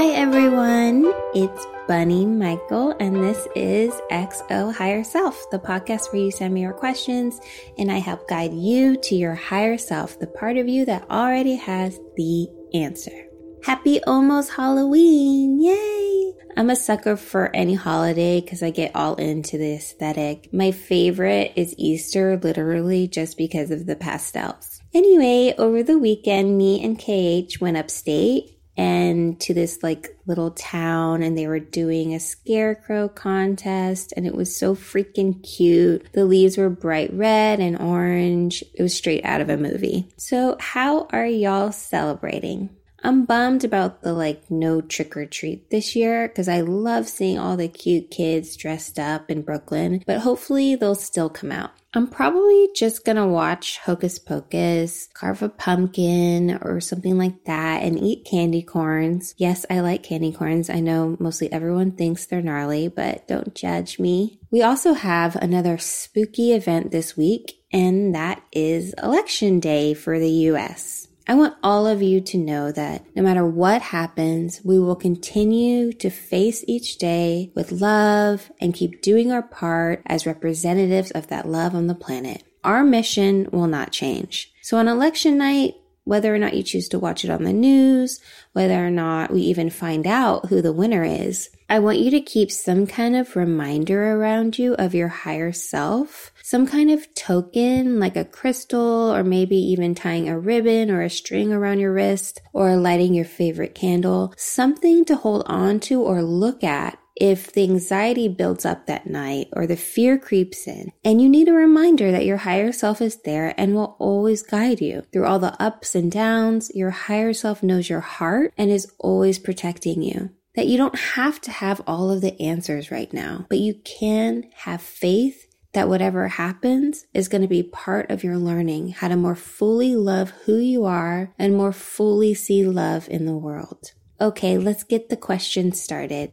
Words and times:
Hi 0.00 0.12
everyone, 0.12 1.12
it's 1.34 1.66
Bunny 1.86 2.24
Michael, 2.24 2.92
and 2.98 3.16
this 3.16 3.46
is 3.54 3.92
XO 4.10 4.74
Higher 4.74 5.04
Self, 5.04 5.50
the 5.50 5.58
podcast 5.58 6.10
where 6.10 6.22
you 6.22 6.30
send 6.30 6.54
me 6.54 6.62
your 6.62 6.72
questions 6.72 7.38
and 7.76 7.92
I 7.92 7.98
help 7.98 8.26
guide 8.26 8.54
you 8.54 8.96
to 8.96 9.14
your 9.14 9.34
higher 9.34 9.76
self, 9.76 10.18
the 10.18 10.26
part 10.26 10.56
of 10.56 10.66
you 10.66 10.86
that 10.86 11.10
already 11.10 11.56
has 11.56 12.00
the 12.16 12.48
answer. 12.72 13.26
Happy 13.62 14.02
almost 14.04 14.52
Halloween! 14.52 15.60
Yay! 15.60 16.32
I'm 16.56 16.70
a 16.70 16.76
sucker 16.76 17.14
for 17.14 17.54
any 17.54 17.74
holiday 17.74 18.40
because 18.40 18.62
I 18.62 18.70
get 18.70 18.96
all 18.96 19.16
into 19.16 19.58
the 19.58 19.74
aesthetic. 19.74 20.50
My 20.50 20.70
favorite 20.70 21.52
is 21.56 21.74
Easter, 21.76 22.38
literally 22.38 23.06
just 23.06 23.36
because 23.36 23.70
of 23.70 23.84
the 23.84 23.96
pastels. 23.96 24.80
Anyway, 24.94 25.54
over 25.58 25.82
the 25.82 25.98
weekend, 25.98 26.56
me 26.56 26.82
and 26.82 26.98
KH 26.98 27.60
went 27.60 27.76
upstate 27.76 28.56
and 28.76 29.40
to 29.40 29.54
this 29.54 29.82
like 29.82 30.16
little 30.26 30.52
town 30.52 31.22
and 31.22 31.36
they 31.36 31.46
were 31.46 31.58
doing 31.58 32.14
a 32.14 32.20
scarecrow 32.20 33.08
contest 33.08 34.12
and 34.16 34.26
it 34.26 34.34
was 34.34 34.56
so 34.56 34.74
freaking 34.74 35.42
cute. 35.42 36.06
The 36.12 36.24
leaves 36.24 36.56
were 36.56 36.70
bright 36.70 37.12
red 37.12 37.60
and 37.60 37.80
orange. 37.80 38.64
It 38.74 38.82
was 38.82 38.94
straight 38.94 39.24
out 39.24 39.40
of 39.40 39.50
a 39.50 39.56
movie. 39.56 40.08
So 40.16 40.56
how 40.60 41.06
are 41.10 41.26
y'all 41.26 41.72
celebrating? 41.72 42.70
I'm 43.02 43.24
bummed 43.24 43.64
about 43.64 44.02
the 44.02 44.12
like 44.12 44.50
no 44.50 44.80
trick 44.80 45.16
or 45.16 45.26
treat 45.26 45.70
this 45.70 45.96
year 45.96 46.28
because 46.28 46.48
I 46.48 46.60
love 46.60 47.08
seeing 47.08 47.38
all 47.38 47.56
the 47.56 47.68
cute 47.68 48.10
kids 48.10 48.56
dressed 48.56 48.98
up 48.98 49.30
in 49.30 49.42
Brooklyn, 49.42 50.02
but 50.06 50.18
hopefully 50.18 50.74
they'll 50.74 50.94
still 50.94 51.30
come 51.30 51.50
out. 51.50 51.70
I'm 51.92 52.06
probably 52.06 52.68
just 52.76 53.04
gonna 53.04 53.26
watch 53.26 53.78
Hocus 53.78 54.20
Pocus, 54.20 55.08
carve 55.12 55.42
a 55.42 55.48
pumpkin 55.48 56.56
or 56.62 56.80
something 56.80 57.18
like 57.18 57.44
that, 57.46 57.82
and 57.82 57.98
eat 57.98 58.24
candy 58.30 58.62
corns. 58.62 59.34
Yes, 59.38 59.66
I 59.68 59.80
like 59.80 60.04
candy 60.04 60.30
corns. 60.30 60.70
I 60.70 60.78
know 60.78 61.16
mostly 61.18 61.50
everyone 61.50 61.92
thinks 61.92 62.26
they're 62.26 62.42
gnarly, 62.42 62.86
but 62.86 63.26
don't 63.26 63.56
judge 63.56 63.98
me. 63.98 64.38
We 64.52 64.62
also 64.62 64.92
have 64.92 65.34
another 65.36 65.78
spooky 65.78 66.52
event 66.52 66.92
this 66.92 67.16
week, 67.16 67.60
and 67.72 68.14
that 68.14 68.42
is 68.52 68.94
Election 69.02 69.58
Day 69.58 69.94
for 69.94 70.20
the 70.20 70.30
US. 70.30 70.99
I 71.26 71.34
want 71.34 71.56
all 71.62 71.86
of 71.86 72.02
you 72.02 72.20
to 72.20 72.38
know 72.38 72.72
that 72.72 73.04
no 73.14 73.22
matter 73.22 73.46
what 73.46 73.82
happens, 73.82 74.60
we 74.64 74.78
will 74.78 74.96
continue 74.96 75.92
to 75.92 76.10
face 76.10 76.64
each 76.66 76.98
day 76.98 77.52
with 77.54 77.72
love 77.72 78.50
and 78.60 78.74
keep 78.74 79.00
doing 79.00 79.30
our 79.30 79.42
part 79.42 80.02
as 80.06 80.26
representatives 80.26 81.10
of 81.12 81.28
that 81.28 81.48
love 81.48 81.74
on 81.74 81.86
the 81.86 81.94
planet. 81.94 82.42
Our 82.64 82.84
mission 82.84 83.48
will 83.52 83.66
not 83.66 83.92
change. 83.92 84.52
So 84.62 84.76
on 84.76 84.88
election 84.88 85.38
night, 85.38 85.74
whether 86.10 86.34
or 86.34 86.38
not 86.38 86.54
you 86.54 86.62
choose 86.64 86.88
to 86.88 86.98
watch 86.98 87.24
it 87.24 87.30
on 87.30 87.44
the 87.44 87.52
news, 87.52 88.18
whether 88.52 88.84
or 88.84 88.90
not 88.90 89.30
we 89.30 89.42
even 89.42 89.70
find 89.70 90.08
out 90.08 90.46
who 90.46 90.60
the 90.60 90.72
winner 90.72 91.04
is, 91.04 91.50
I 91.68 91.78
want 91.78 92.00
you 92.00 92.10
to 92.10 92.20
keep 92.20 92.50
some 92.50 92.88
kind 92.88 93.14
of 93.14 93.36
reminder 93.36 94.16
around 94.16 94.58
you 94.58 94.74
of 94.74 94.92
your 94.92 95.06
higher 95.06 95.52
self, 95.52 96.32
some 96.42 96.66
kind 96.66 96.90
of 96.90 97.14
token 97.14 98.00
like 98.00 98.16
a 98.16 98.24
crystal 98.24 99.14
or 99.14 99.22
maybe 99.22 99.54
even 99.54 99.94
tying 99.94 100.28
a 100.28 100.36
ribbon 100.36 100.90
or 100.90 101.00
a 101.00 101.08
string 101.08 101.52
around 101.52 101.78
your 101.78 101.92
wrist 101.92 102.42
or 102.52 102.74
lighting 102.74 103.14
your 103.14 103.24
favorite 103.24 103.76
candle, 103.76 104.34
something 104.36 105.04
to 105.04 105.14
hold 105.14 105.44
on 105.46 105.78
to 105.78 106.02
or 106.02 106.22
look 106.22 106.64
at 106.64 106.98
if 107.20 107.52
the 107.52 107.62
anxiety 107.62 108.26
builds 108.26 108.64
up 108.64 108.86
that 108.86 109.06
night 109.06 109.48
or 109.52 109.66
the 109.66 109.76
fear 109.76 110.18
creeps 110.18 110.66
in 110.66 110.90
and 111.04 111.20
you 111.20 111.28
need 111.28 111.46
a 111.46 111.52
reminder 111.52 112.10
that 112.10 112.24
your 112.24 112.38
higher 112.38 112.72
self 112.72 113.00
is 113.00 113.22
there 113.22 113.54
and 113.56 113.74
will 113.74 113.96
always 113.98 114.42
guide 114.42 114.80
you 114.80 115.02
through 115.12 115.26
all 115.26 115.38
the 115.38 115.62
ups 115.62 115.94
and 115.94 116.10
downs, 116.10 116.70
your 116.74 116.90
higher 116.90 117.32
self 117.32 117.62
knows 117.62 117.88
your 117.88 118.00
heart 118.00 118.52
and 118.56 118.70
is 118.70 118.90
always 118.98 119.38
protecting 119.38 120.02
you 120.02 120.30
that 120.56 120.66
you 120.66 120.76
don't 120.76 120.98
have 120.98 121.40
to 121.40 121.50
have 121.50 121.80
all 121.86 122.10
of 122.10 122.20
the 122.20 122.40
answers 122.40 122.90
right 122.90 123.12
now, 123.12 123.46
but 123.48 123.58
you 123.58 123.74
can 123.84 124.50
have 124.54 124.82
faith 124.82 125.46
that 125.72 125.88
whatever 125.88 126.26
happens 126.26 127.06
is 127.14 127.28
going 127.28 127.42
to 127.42 127.48
be 127.48 127.62
part 127.62 128.10
of 128.10 128.24
your 128.24 128.36
learning 128.36 128.88
how 128.88 129.08
to 129.08 129.16
more 129.16 129.36
fully 129.36 129.94
love 129.94 130.30
who 130.44 130.56
you 130.56 130.84
are 130.84 131.32
and 131.38 131.56
more 131.56 131.72
fully 131.72 132.34
see 132.34 132.64
love 132.64 133.08
in 133.08 133.26
the 133.26 133.36
world. 133.36 133.92
Okay, 134.20 134.58
let's 134.58 134.82
get 134.82 135.08
the 135.08 135.16
question 135.16 135.72
started. 135.72 136.32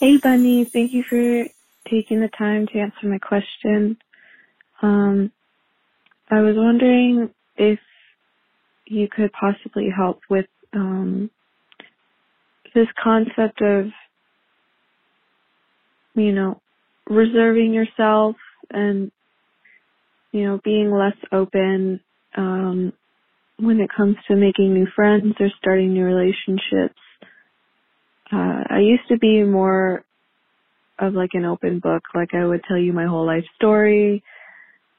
Hey, 0.00 0.18
Bunny. 0.22 0.66
Thank 0.72 0.92
you 0.92 1.04
for 1.08 1.44
taking 1.90 2.20
the 2.20 2.30
time 2.38 2.68
to 2.68 2.80
answer 2.80 3.08
my 3.08 3.18
question. 3.18 3.98
Um, 4.82 5.32
I 6.30 6.40
was 6.40 6.54
wondering 6.56 7.30
if 7.56 7.78
you 8.86 9.08
could 9.08 9.32
possibly 9.32 9.88
help 9.96 10.20
with 10.30 10.46
um, 10.74 11.30
this 12.74 12.88
concept 13.02 13.62
of, 13.62 13.86
you 16.14 16.32
know, 16.32 16.60
reserving 17.08 17.74
yourself 17.74 18.36
and, 18.70 19.12
you 20.32 20.44
know, 20.44 20.60
being 20.64 20.92
less 20.92 21.16
open, 21.32 22.00
um, 22.36 22.92
when 23.58 23.80
it 23.80 23.90
comes 23.96 24.16
to 24.28 24.36
making 24.36 24.74
new 24.74 24.88
friends 24.96 25.34
or 25.40 25.48
starting 25.58 25.94
new 25.94 26.04
relationships. 26.04 27.00
Uh, 28.32 28.64
I 28.70 28.78
used 28.80 29.08
to 29.08 29.18
be 29.18 29.42
more 29.44 30.04
of 30.98 31.14
like 31.14 31.30
an 31.32 31.44
open 31.44 31.80
book, 31.80 32.02
like 32.14 32.34
I 32.34 32.44
would 32.44 32.62
tell 32.68 32.78
you 32.78 32.92
my 32.92 33.06
whole 33.06 33.26
life 33.26 33.44
story. 33.56 34.22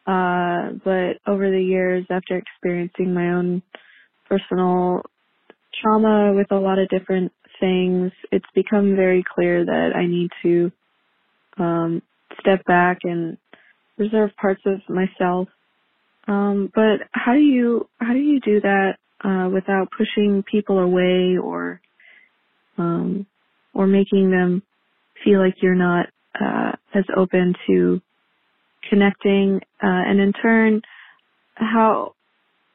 Uh, 0.08 0.72
but 0.84 1.18
over 1.28 1.50
the 1.52 1.62
years, 1.64 2.06
after 2.10 2.38
experiencing 2.38 3.14
my 3.14 3.34
own 3.34 3.62
personal 4.28 5.04
trauma 5.82 6.34
with 6.34 6.52
a 6.52 6.56
lot 6.56 6.80
of 6.80 6.90
different 6.90 7.32
things, 7.60 8.12
it's 8.32 8.46
become 8.56 8.96
very 8.96 9.24
clear 9.36 9.64
that 9.66 9.92
I 9.96 10.08
need 10.08 10.32
to 10.44 10.72
um, 11.58 12.02
step 12.40 12.66
back 12.66 13.00
and 13.04 13.38
reserve 13.98 14.32
parts 14.40 14.62
of 14.66 14.80
myself. 14.90 15.48
Um, 16.28 16.72
but 16.74 17.08
how 17.12 17.34
do 17.34 17.40
you 17.40 17.88
how 18.00 18.14
do 18.14 18.20
you 18.20 18.40
do 18.40 18.62
that 18.62 18.98
uh, 19.24 19.50
without 19.50 19.90
pushing 19.96 20.44
people 20.50 20.80
away 20.80 21.38
or 21.42 21.82
um, 22.82 23.26
or 23.74 23.88
making 23.88 24.32
them 24.32 24.64
feel 25.24 25.40
like 25.40 25.56
you're 25.62 25.76
not 25.76 26.08
uh, 26.40 26.72
as 26.94 27.06
open 27.16 27.54
to 27.68 28.02
connecting? 28.90 29.60
Uh, 29.82 30.02
and 30.08 30.20
in 30.20 30.34
turn, 30.34 30.82
how 31.56 32.14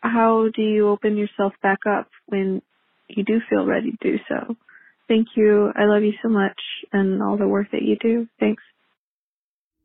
how 0.00 0.48
do 0.54 0.62
you 0.62 0.88
open 0.88 1.16
yourself 1.16 1.52
back 1.62 1.80
up 1.88 2.08
when 2.26 2.62
you 3.08 3.24
do 3.24 3.40
feel 3.48 3.66
ready 3.66 3.92
to 3.92 4.12
do 4.12 4.18
so? 4.28 4.56
Thank 5.08 5.28
you. 5.36 5.72
I 5.76 5.84
love 5.84 6.02
you 6.02 6.12
so 6.22 6.28
much 6.28 6.60
and 6.92 7.22
all 7.22 7.36
the 7.36 7.48
work 7.48 7.68
that 7.72 7.82
you 7.82 7.96
do. 8.00 8.26
Thanks. 8.40 8.62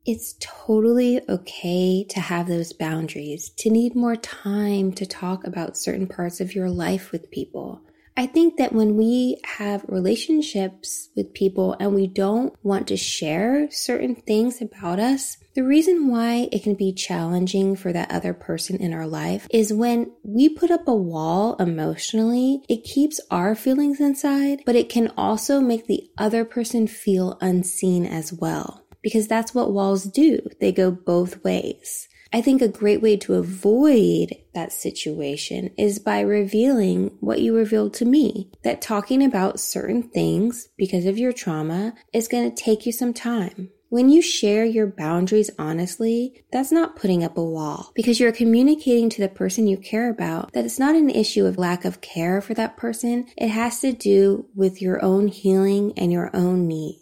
It's 0.04 0.34
totally 0.40 1.20
okay 1.28 2.04
to 2.08 2.20
have 2.20 2.48
those 2.48 2.72
boundaries, 2.72 3.50
to 3.58 3.70
need 3.70 3.94
more 3.94 4.16
time 4.16 4.92
to 4.94 5.06
talk 5.06 5.46
about 5.46 5.76
certain 5.76 6.08
parts 6.08 6.40
of 6.40 6.56
your 6.56 6.68
life 6.68 7.12
with 7.12 7.30
people. 7.30 7.82
I 8.16 8.26
think 8.26 8.58
that 8.58 8.74
when 8.74 8.96
we 8.96 9.38
have 9.44 9.84
relationships 9.88 11.08
with 11.16 11.32
people 11.32 11.76
and 11.80 11.94
we 11.94 12.06
don't 12.06 12.54
want 12.62 12.88
to 12.88 12.96
share 12.96 13.70
certain 13.70 14.14
things 14.14 14.60
about 14.60 14.98
us, 14.98 15.38
the 15.54 15.64
reason 15.64 16.08
why 16.08 16.48
it 16.52 16.62
can 16.62 16.74
be 16.74 16.92
challenging 16.92 17.74
for 17.74 17.92
that 17.92 18.10
other 18.10 18.34
person 18.34 18.76
in 18.76 18.92
our 18.92 19.06
life 19.06 19.46
is 19.50 19.72
when 19.72 20.12
we 20.22 20.48
put 20.48 20.70
up 20.70 20.86
a 20.86 20.94
wall 20.94 21.56
emotionally, 21.56 22.62
it 22.68 22.84
keeps 22.84 23.20
our 23.30 23.54
feelings 23.54 24.00
inside, 24.00 24.62
but 24.66 24.76
it 24.76 24.90
can 24.90 25.12
also 25.16 25.60
make 25.60 25.86
the 25.86 26.10
other 26.18 26.44
person 26.44 26.86
feel 26.86 27.38
unseen 27.40 28.04
as 28.04 28.32
well. 28.32 28.84
Because 29.02 29.26
that's 29.26 29.54
what 29.54 29.72
walls 29.72 30.04
do. 30.04 30.38
They 30.60 30.70
go 30.70 30.90
both 30.90 31.42
ways. 31.42 32.08
I 32.32 32.40
think 32.40 32.62
a 32.62 32.68
great 32.68 33.02
way 33.02 33.16
to 33.18 33.34
avoid 33.34 34.34
that 34.54 34.72
situation 34.72 35.70
is 35.76 35.98
by 35.98 36.20
revealing 36.20 37.16
what 37.20 37.40
you 37.40 37.54
revealed 37.54 37.94
to 37.94 38.04
me. 38.04 38.50
That 38.64 38.80
talking 38.80 39.22
about 39.22 39.60
certain 39.60 40.02
things 40.02 40.68
because 40.76 41.04
of 41.04 41.18
your 41.18 41.32
trauma 41.32 41.94
is 42.12 42.28
going 42.28 42.50
to 42.50 42.62
take 42.62 42.86
you 42.86 42.92
some 42.92 43.12
time. 43.12 43.70
When 43.92 44.08
you 44.08 44.22
share 44.22 44.64
your 44.64 44.86
boundaries 44.86 45.50
honestly, 45.58 46.42
that's 46.50 46.72
not 46.72 46.96
putting 46.96 47.22
up 47.22 47.36
a 47.36 47.44
wall 47.44 47.92
because 47.94 48.18
you're 48.18 48.32
communicating 48.32 49.10
to 49.10 49.20
the 49.20 49.28
person 49.28 49.66
you 49.66 49.76
care 49.76 50.08
about 50.08 50.50
that 50.54 50.64
it's 50.64 50.78
not 50.78 50.96
an 50.96 51.10
issue 51.10 51.44
of 51.44 51.58
lack 51.58 51.84
of 51.84 52.00
care 52.00 52.40
for 52.40 52.54
that 52.54 52.78
person. 52.78 53.26
It 53.36 53.48
has 53.48 53.80
to 53.80 53.92
do 53.92 54.46
with 54.54 54.80
your 54.80 55.04
own 55.04 55.28
healing 55.28 55.92
and 55.98 56.10
your 56.10 56.34
own 56.34 56.66
needs. 56.66 57.01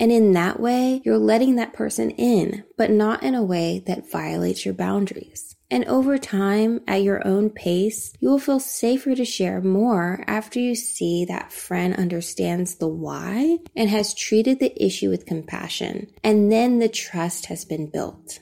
And 0.00 0.10
in 0.10 0.32
that 0.32 0.58
way, 0.58 1.02
you're 1.04 1.18
letting 1.18 1.56
that 1.56 1.74
person 1.74 2.10
in, 2.10 2.64
but 2.78 2.90
not 2.90 3.22
in 3.22 3.34
a 3.34 3.44
way 3.44 3.82
that 3.86 4.10
violates 4.10 4.64
your 4.64 4.74
boundaries. 4.74 5.54
And 5.70 5.84
over 5.84 6.18
time, 6.18 6.80
at 6.88 7.02
your 7.02 7.24
own 7.24 7.50
pace, 7.50 8.12
you 8.18 8.28
will 8.28 8.40
feel 8.40 8.58
safer 8.58 9.14
to 9.14 9.24
share 9.24 9.60
more 9.60 10.24
after 10.26 10.58
you 10.58 10.74
see 10.74 11.24
that 11.26 11.52
friend 11.52 11.94
understands 11.94 12.76
the 12.76 12.88
why 12.88 13.58
and 13.76 13.88
has 13.88 14.14
treated 14.14 14.58
the 14.58 14.84
issue 14.84 15.10
with 15.10 15.26
compassion. 15.26 16.08
And 16.24 16.50
then 16.50 16.80
the 16.80 16.88
trust 16.88 17.46
has 17.46 17.64
been 17.64 17.86
built. 17.86 18.40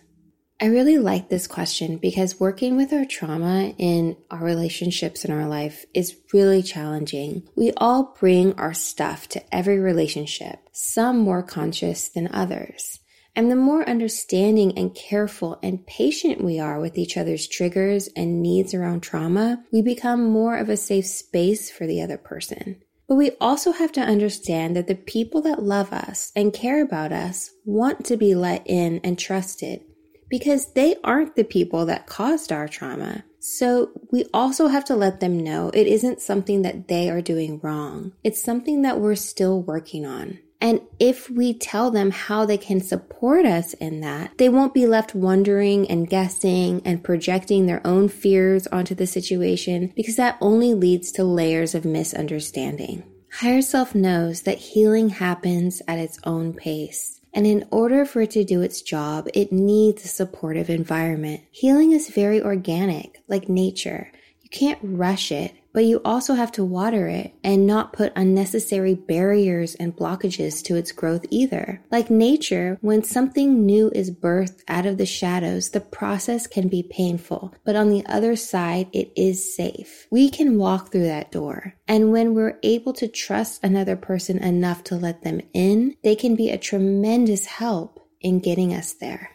I 0.60 0.66
really 0.66 0.98
like 0.98 1.28
this 1.28 1.46
question 1.46 1.98
because 1.98 2.40
working 2.40 2.76
with 2.76 2.92
our 2.92 3.04
trauma 3.04 3.74
in 3.78 4.16
our 4.28 4.42
relationships 4.42 5.24
in 5.24 5.30
our 5.30 5.46
life 5.46 5.86
is 5.94 6.16
really 6.32 6.64
challenging. 6.64 7.48
We 7.54 7.70
all 7.76 8.16
bring 8.18 8.54
our 8.54 8.74
stuff 8.74 9.28
to 9.28 9.54
every 9.54 9.78
relationship, 9.78 10.58
some 10.72 11.20
more 11.20 11.44
conscious 11.44 12.08
than 12.08 12.34
others. 12.34 12.98
And 13.36 13.52
the 13.52 13.56
more 13.56 13.88
understanding 13.88 14.76
and 14.76 14.92
careful 14.96 15.60
and 15.62 15.86
patient 15.86 16.42
we 16.42 16.58
are 16.58 16.80
with 16.80 16.98
each 16.98 17.16
other's 17.16 17.46
triggers 17.46 18.08
and 18.16 18.42
needs 18.42 18.74
around 18.74 19.02
trauma, 19.04 19.62
we 19.72 19.80
become 19.80 20.24
more 20.24 20.56
of 20.56 20.68
a 20.68 20.76
safe 20.76 21.06
space 21.06 21.70
for 21.70 21.86
the 21.86 22.02
other 22.02 22.18
person. 22.18 22.82
But 23.06 23.14
we 23.14 23.30
also 23.40 23.70
have 23.70 23.92
to 23.92 24.00
understand 24.00 24.74
that 24.74 24.88
the 24.88 24.96
people 24.96 25.40
that 25.42 25.62
love 25.62 25.92
us 25.92 26.32
and 26.34 26.52
care 26.52 26.82
about 26.82 27.12
us 27.12 27.52
want 27.64 28.04
to 28.06 28.16
be 28.16 28.34
let 28.34 28.66
in 28.66 29.00
and 29.04 29.16
trusted 29.16 29.82
because 30.28 30.72
they 30.72 30.96
aren't 31.02 31.36
the 31.36 31.44
people 31.44 31.86
that 31.86 32.06
caused 32.06 32.52
our 32.52 32.68
trauma. 32.68 33.24
So 33.40 33.92
we 34.10 34.26
also 34.34 34.66
have 34.68 34.84
to 34.86 34.96
let 34.96 35.20
them 35.20 35.38
know 35.38 35.70
it 35.70 35.86
isn't 35.86 36.20
something 36.20 36.62
that 36.62 36.88
they 36.88 37.08
are 37.08 37.22
doing 37.22 37.60
wrong. 37.62 38.12
It's 38.24 38.42
something 38.42 38.82
that 38.82 39.00
we're 39.00 39.14
still 39.14 39.62
working 39.62 40.04
on. 40.04 40.38
And 40.60 40.80
if 40.98 41.30
we 41.30 41.54
tell 41.54 41.90
them 41.90 42.10
how 42.10 42.44
they 42.44 42.58
can 42.58 42.80
support 42.80 43.46
us 43.46 43.74
in 43.74 44.00
that, 44.00 44.36
they 44.38 44.48
won't 44.48 44.74
be 44.74 44.86
left 44.86 45.14
wondering 45.14 45.88
and 45.88 46.08
guessing 46.08 46.82
and 46.84 47.04
projecting 47.04 47.66
their 47.66 47.86
own 47.86 48.08
fears 48.08 48.66
onto 48.66 48.94
the 48.94 49.06
situation 49.06 49.92
because 49.94 50.16
that 50.16 50.36
only 50.40 50.74
leads 50.74 51.12
to 51.12 51.24
layers 51.24 51.76
of 51.76 51.84
misunderstanding. 51.84 53.04
Higher 53.34 53.62
self 53.62 53.94
knows 53.94 54.42
that 54.42 54.58
healing 54.58 55.10
happens 55.10 55.80
at 55.86 55.98
its 55.98 56.18
own 56.24 56.54
pace. 56.54 57.17
And 57.34 57.46
in 57.46 57.66
order 57.70 58.04
for 58.04 58.22
it 58.22 58.30
to 58.32 58.44
do 58.44 58.62
its 58.62 58.82
job, 58.82 59.28
it 59.34 59.52
needs 59.52 60.04
a 60.04 60.08
supportive 60.08 60.70
environment. 60.70 61.42
Healing 61.50 61.92
is 61.92 62.08
very 62.08 62.42
organic, 62.42 63.22
like 63.28 63.48
nature. 63.48 64.10
You 64.40 64.48
can't 64.50 64.78
rush 64.82 65.30
it 65.30 65.52
but 65.78 65.84
you 65.84 66.00
also 66.04 66.34
have 66.34 66.50
to 66.50 66.64
water 66.64 67.06
it 67.06 67.32
and 67.44 67.64
not 67.64 67.92
put 67.92 68.12
unnecessary 68.16 68.96
barriers 68.96 69.76
and 69.76 69.94
blockages 69.94 70.60
to 70.60 70.74
its 70.74 70.90
growth 70.90 71.24
either. 71.30 71.80
Like 71.88 72.10
nature, 72.10 72.78
when 72.80 73.04
something 73.04 73.64
new 73.64 73.88
is 73.94 74.10
birthed 74.10 74.64
out 74.66 74.86
of 74.86 74.98
the 74.98 75.06
shadows, 75.06 75.70
the 75.70 75.80
process 75.80 76.48
can 76.48 76.66
be 76.66 76.82
painful, 76.82 77.54
but 77.64 77.76
on 77.76 77.90
the 77.90 78.04
other 78.06 78.34
side, 78.34 78.88
it 78.92 79.12
is 79.14 79.54
safe. 79.54 80.08
We 80.10 80.30
can 80.30 80.58
walk 80.58 80.90
through 80.90 81.04
that 81.04 81.30
door. 81.30 81.74
And 81.86 82.10
when 82.10 82.34
we're 82.34 82.58
able 82.64 82.92
to 82.94 83.06
trust 83.06 83.62
another 83.62 83.94
person 83.94 84.38
enough 84.38 84.82
to 84.82 84.96
let 84.96 85.22
them 85.22 85.42
in, 85.54 85.94
they 86.02 86.16
can 86.16 86.34
be 86.34 86.50
a 86.50 86.58
tremendous 86.58 87.46
help 87.46 88.04
in 88.20 88.40
getting 88.40 88.74
us 88.74 88.94
there. 88.94 89.30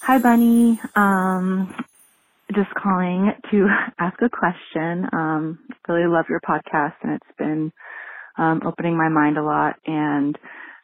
Hi, 0.00 0.16
Bunny. 0.16 0.80
Um, 0.96 1.84
just 2.54 2.70
calling 2.74 3.32
to 3.50 3.68
ask 3.98 4.16
a 4.22 4.28
question. 4.28 5.06
Um, 5.12 5.58
really 5.88 6.06
love 6.06 6.26
your 6.28 6.40
podcast 6.40 6.94
and 7.02 7.12
it's 7.14 7.38
been 7.38 7.72
um, 8.38 8.62
opening 8.64 8.96
my 8.96 9.08
mind 9.08 9.38
a 9.38 9.42
lot 9.42 9.76
and 9.86 10.38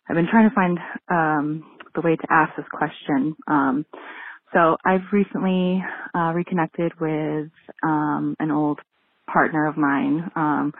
I've 0.08 0.16
been 0.16 0.28
trying 0.30 0.48
to 0.48 0.54
find 0.54 0.78
um, 1.10 1.64
the 1.94 2.02
way 2.02 2.16
to 2.16 2.26
ask 2.30 2.56
this 2.56 2.66
question. 2.72 3.34
Um, 3.48 3.86
so 4.52 4.76
I've 4.84 5.02
recently 5.12 5.82
uh, 6.14 6.32
reconnected 6.34 6.92
with 7.00 7.50
um, 7.82 8.36
an 8.38 8.50
old 8.50 8.80
partner 9.32 9.66
of 9.66 9.76
mine. 9.76 10.30
Um, 10.36 10.72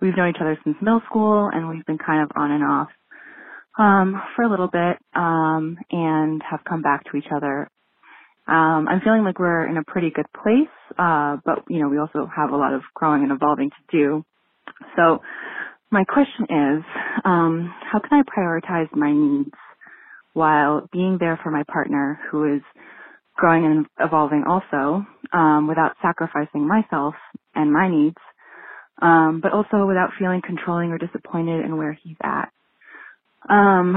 we've 0.00 0.16
known 0.16 0.30
each 0.30 0.40
other 0.40 0.58
since 0.64 0.76
middle 0.80 1.02
school 1.08 1.50
and 1.52 1.68
we've 1.68 1.86
been 1.86 1.98
kind 1.98 2.22
of 2.22 2.30
on 2.36 2.50
and 2.52 2.64
off 2.64 2.88
um, 3.78 4.20
for 4.34 4.42
a 4.42 4.50
little 4.50 4.68
bit 4.68 4.98
um, 5.14 5.78
and 5.90 6.42
have 6.48 6.60
come 6.68 6.82
back 6.82 7.04
to 7.10 7.16
each 7.16 7.30
other 7.34 7.68
um, 8.48 8.88
I'm 8.88 9.00
feeling 9.04 9.24
like 9.24 9.38
we're 9.38 9.68
in 9.68 9.76
a 9.78 9.84
pretty 9.84 10.10
good 10.10 10.26
place, 10.42 10.68
uh, 10.98 11.38
but 11.44 11.64
you 11.68 11.80
know 11.80 11.88
we 11.88 11.98
also 11.98 12.28
have 12.34 12.50
a 12.50 12.56
lot 12.56 12.74
of 12.74 12.82
growing 12.94 13.22
and 13.22 13.32
evolving 13.32 13.70
to 13.70 13.98
do. 13.98 14.24
So 14.96 15.20
my 15.90 16.04
question 16.04 16.44
is, 16.44 16.84
um, 17.24 17.72
how 17.92 18.00
can 18.00 18.20
I 18.20 18.22
prioritize 18.38 18.88
my 18.94 19.12
needs 19.12 19.54
while 20.34 20.88
being 20.92 21.18
there 21.20 21.38
for 21.42 21.50
my 21.50 21.64
partner 21.72 22.20
who 22.30 22.56
is 22.56 22.62
growing 23.36 23.64
and 23.66 23.86
evolving 24.00 24.44
also, 24.48 25.04
um, 25.32 25.66
without 25.68 25.96
sacrificing 26.02 26.66
myself 26.66 27.14
and 27.54 27.72
my 27.72 27.88
needs, 27.88 28.16
um, 29.02 29.40
but 29.42 29.52
also 29.52 29.86
without 29.86 30.10
feeling 30.18 30.42
controlling 30.46 30.90
or 30.90 30.98
disappointed 30.98 31.64
in 31.64 31.76
where 31.76 31.98
he's 32.02 32.16
at. 32.22 32.50
Um, 33.48 33.96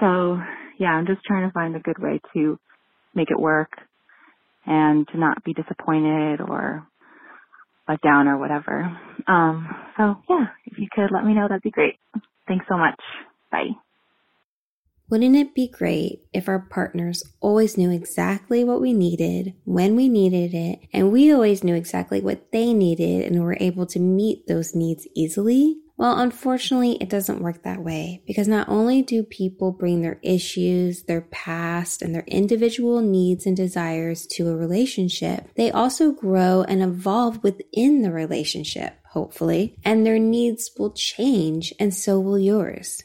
so 0.00 0.38
yeah, 0.78 0.90
I'm 0.90 1.06
just 1.06 1.24
trying 1.24 1.48
to 1.48 1.52
find 1.52 1.76
a 1.76 1.80
good 1.80 1.98
way 1.98 2.20
to 2.34 2.58
make 3.14 3.30
it 3.30 3.38
work 3.38 3.70
and 4.66 5.06
to 5.08 5.18
not 5.18 5.42
be 5.44 5.54
disappointed 5.54 6.40
or 6.40 6.86
let 7.88 8.00
down 8.00 8.28
or 8.28 8.38
whatever. 8.38 8.96
Um, 9.26 9.68
so 9.96 10.16
yeah, 10.28 10.46
if 10.66 10.78
you 10.78 10.88
could 10.92 11.10
let 11.12 11.24
me 11.24 11.34
know, 11.34 11.46
that'd 11.48 11.62
be 11.62 11.70
great. 11.70 11.96
Thanks 12.46 12.66
so 12.68 12.76
much. 12.76 13.00
Bye. 13.50 13.70
Wouldn't 15.10 15.36
it 15.36 15.54
be 15.54 15.68
great 15.68 16.22
if 16.32 16.48
our 16.48 16.60
partners 16.60 17.22
always 17.40 17.76
knew 17.76 17.90
exactly 17.90 18.64
what 18.64 18.80
we 18.80 18.94
needed, 18.94 19.52
when 19.64 19.94
we 19.94 20.08
needed 20.08 20.54
it, 20.54 20.78
and 20.90 21.12
we 21.12 21.30
always 21.30 21.62
knew 21.62 21.74
exactly 21.74 22.22
what 22.22 22.50
they 22.50 22.72
needed 22.72 23.30
and 23.30 23.44
were 23.44 23.58
able 23.60 23.84
to 23.86 23.98
meet 24.00 24.46
those 24.46 24.74
needs 24.74 25.06
easily? 25.14 25.76
Well, 26.02 26.18
unfortunately, 26.18 26.96
it 27.00 27.08
doesn't 27.08 27.42
work 27.42 27.62
that 27.62 27.84
way 27.84 28.24
because 28.26 28.48
not 28.48 28.68
only 28.68 29.02
do 29.02 29.22
people 29.22 29.70
bring 29.70 30.02
their 30.02 30.18
issues, 30.20 31.04
their 31.04 31.20
past, 31.20 32.02
and 32.02 32.12
their 32.12 32.24
individual 32.26 33.00
needs 33.00 33.46
and 33.46 33.56
desires 33.56 34.26
to 34.32 34.48
a 34.48 34.56
relationship, 34.56 35.48
they 35.54 35.70
also 35.70 36.10
grow 36.10 36.64
and 36.66 36.82
evolve 36.82 37.44
within 37.44 38.02
the 38.02 38.10
relationship, 38.10 38.94
hopefully, 39.12 39.78
and 39.84 40.04
their 40.04 40.18
needs 40.18 40.72
will 40.76 40.90
change 40.90 41.72
and 41.78 41.94
so 41.94 42.18
will 42.18 42.36
yours. 42.36 43.04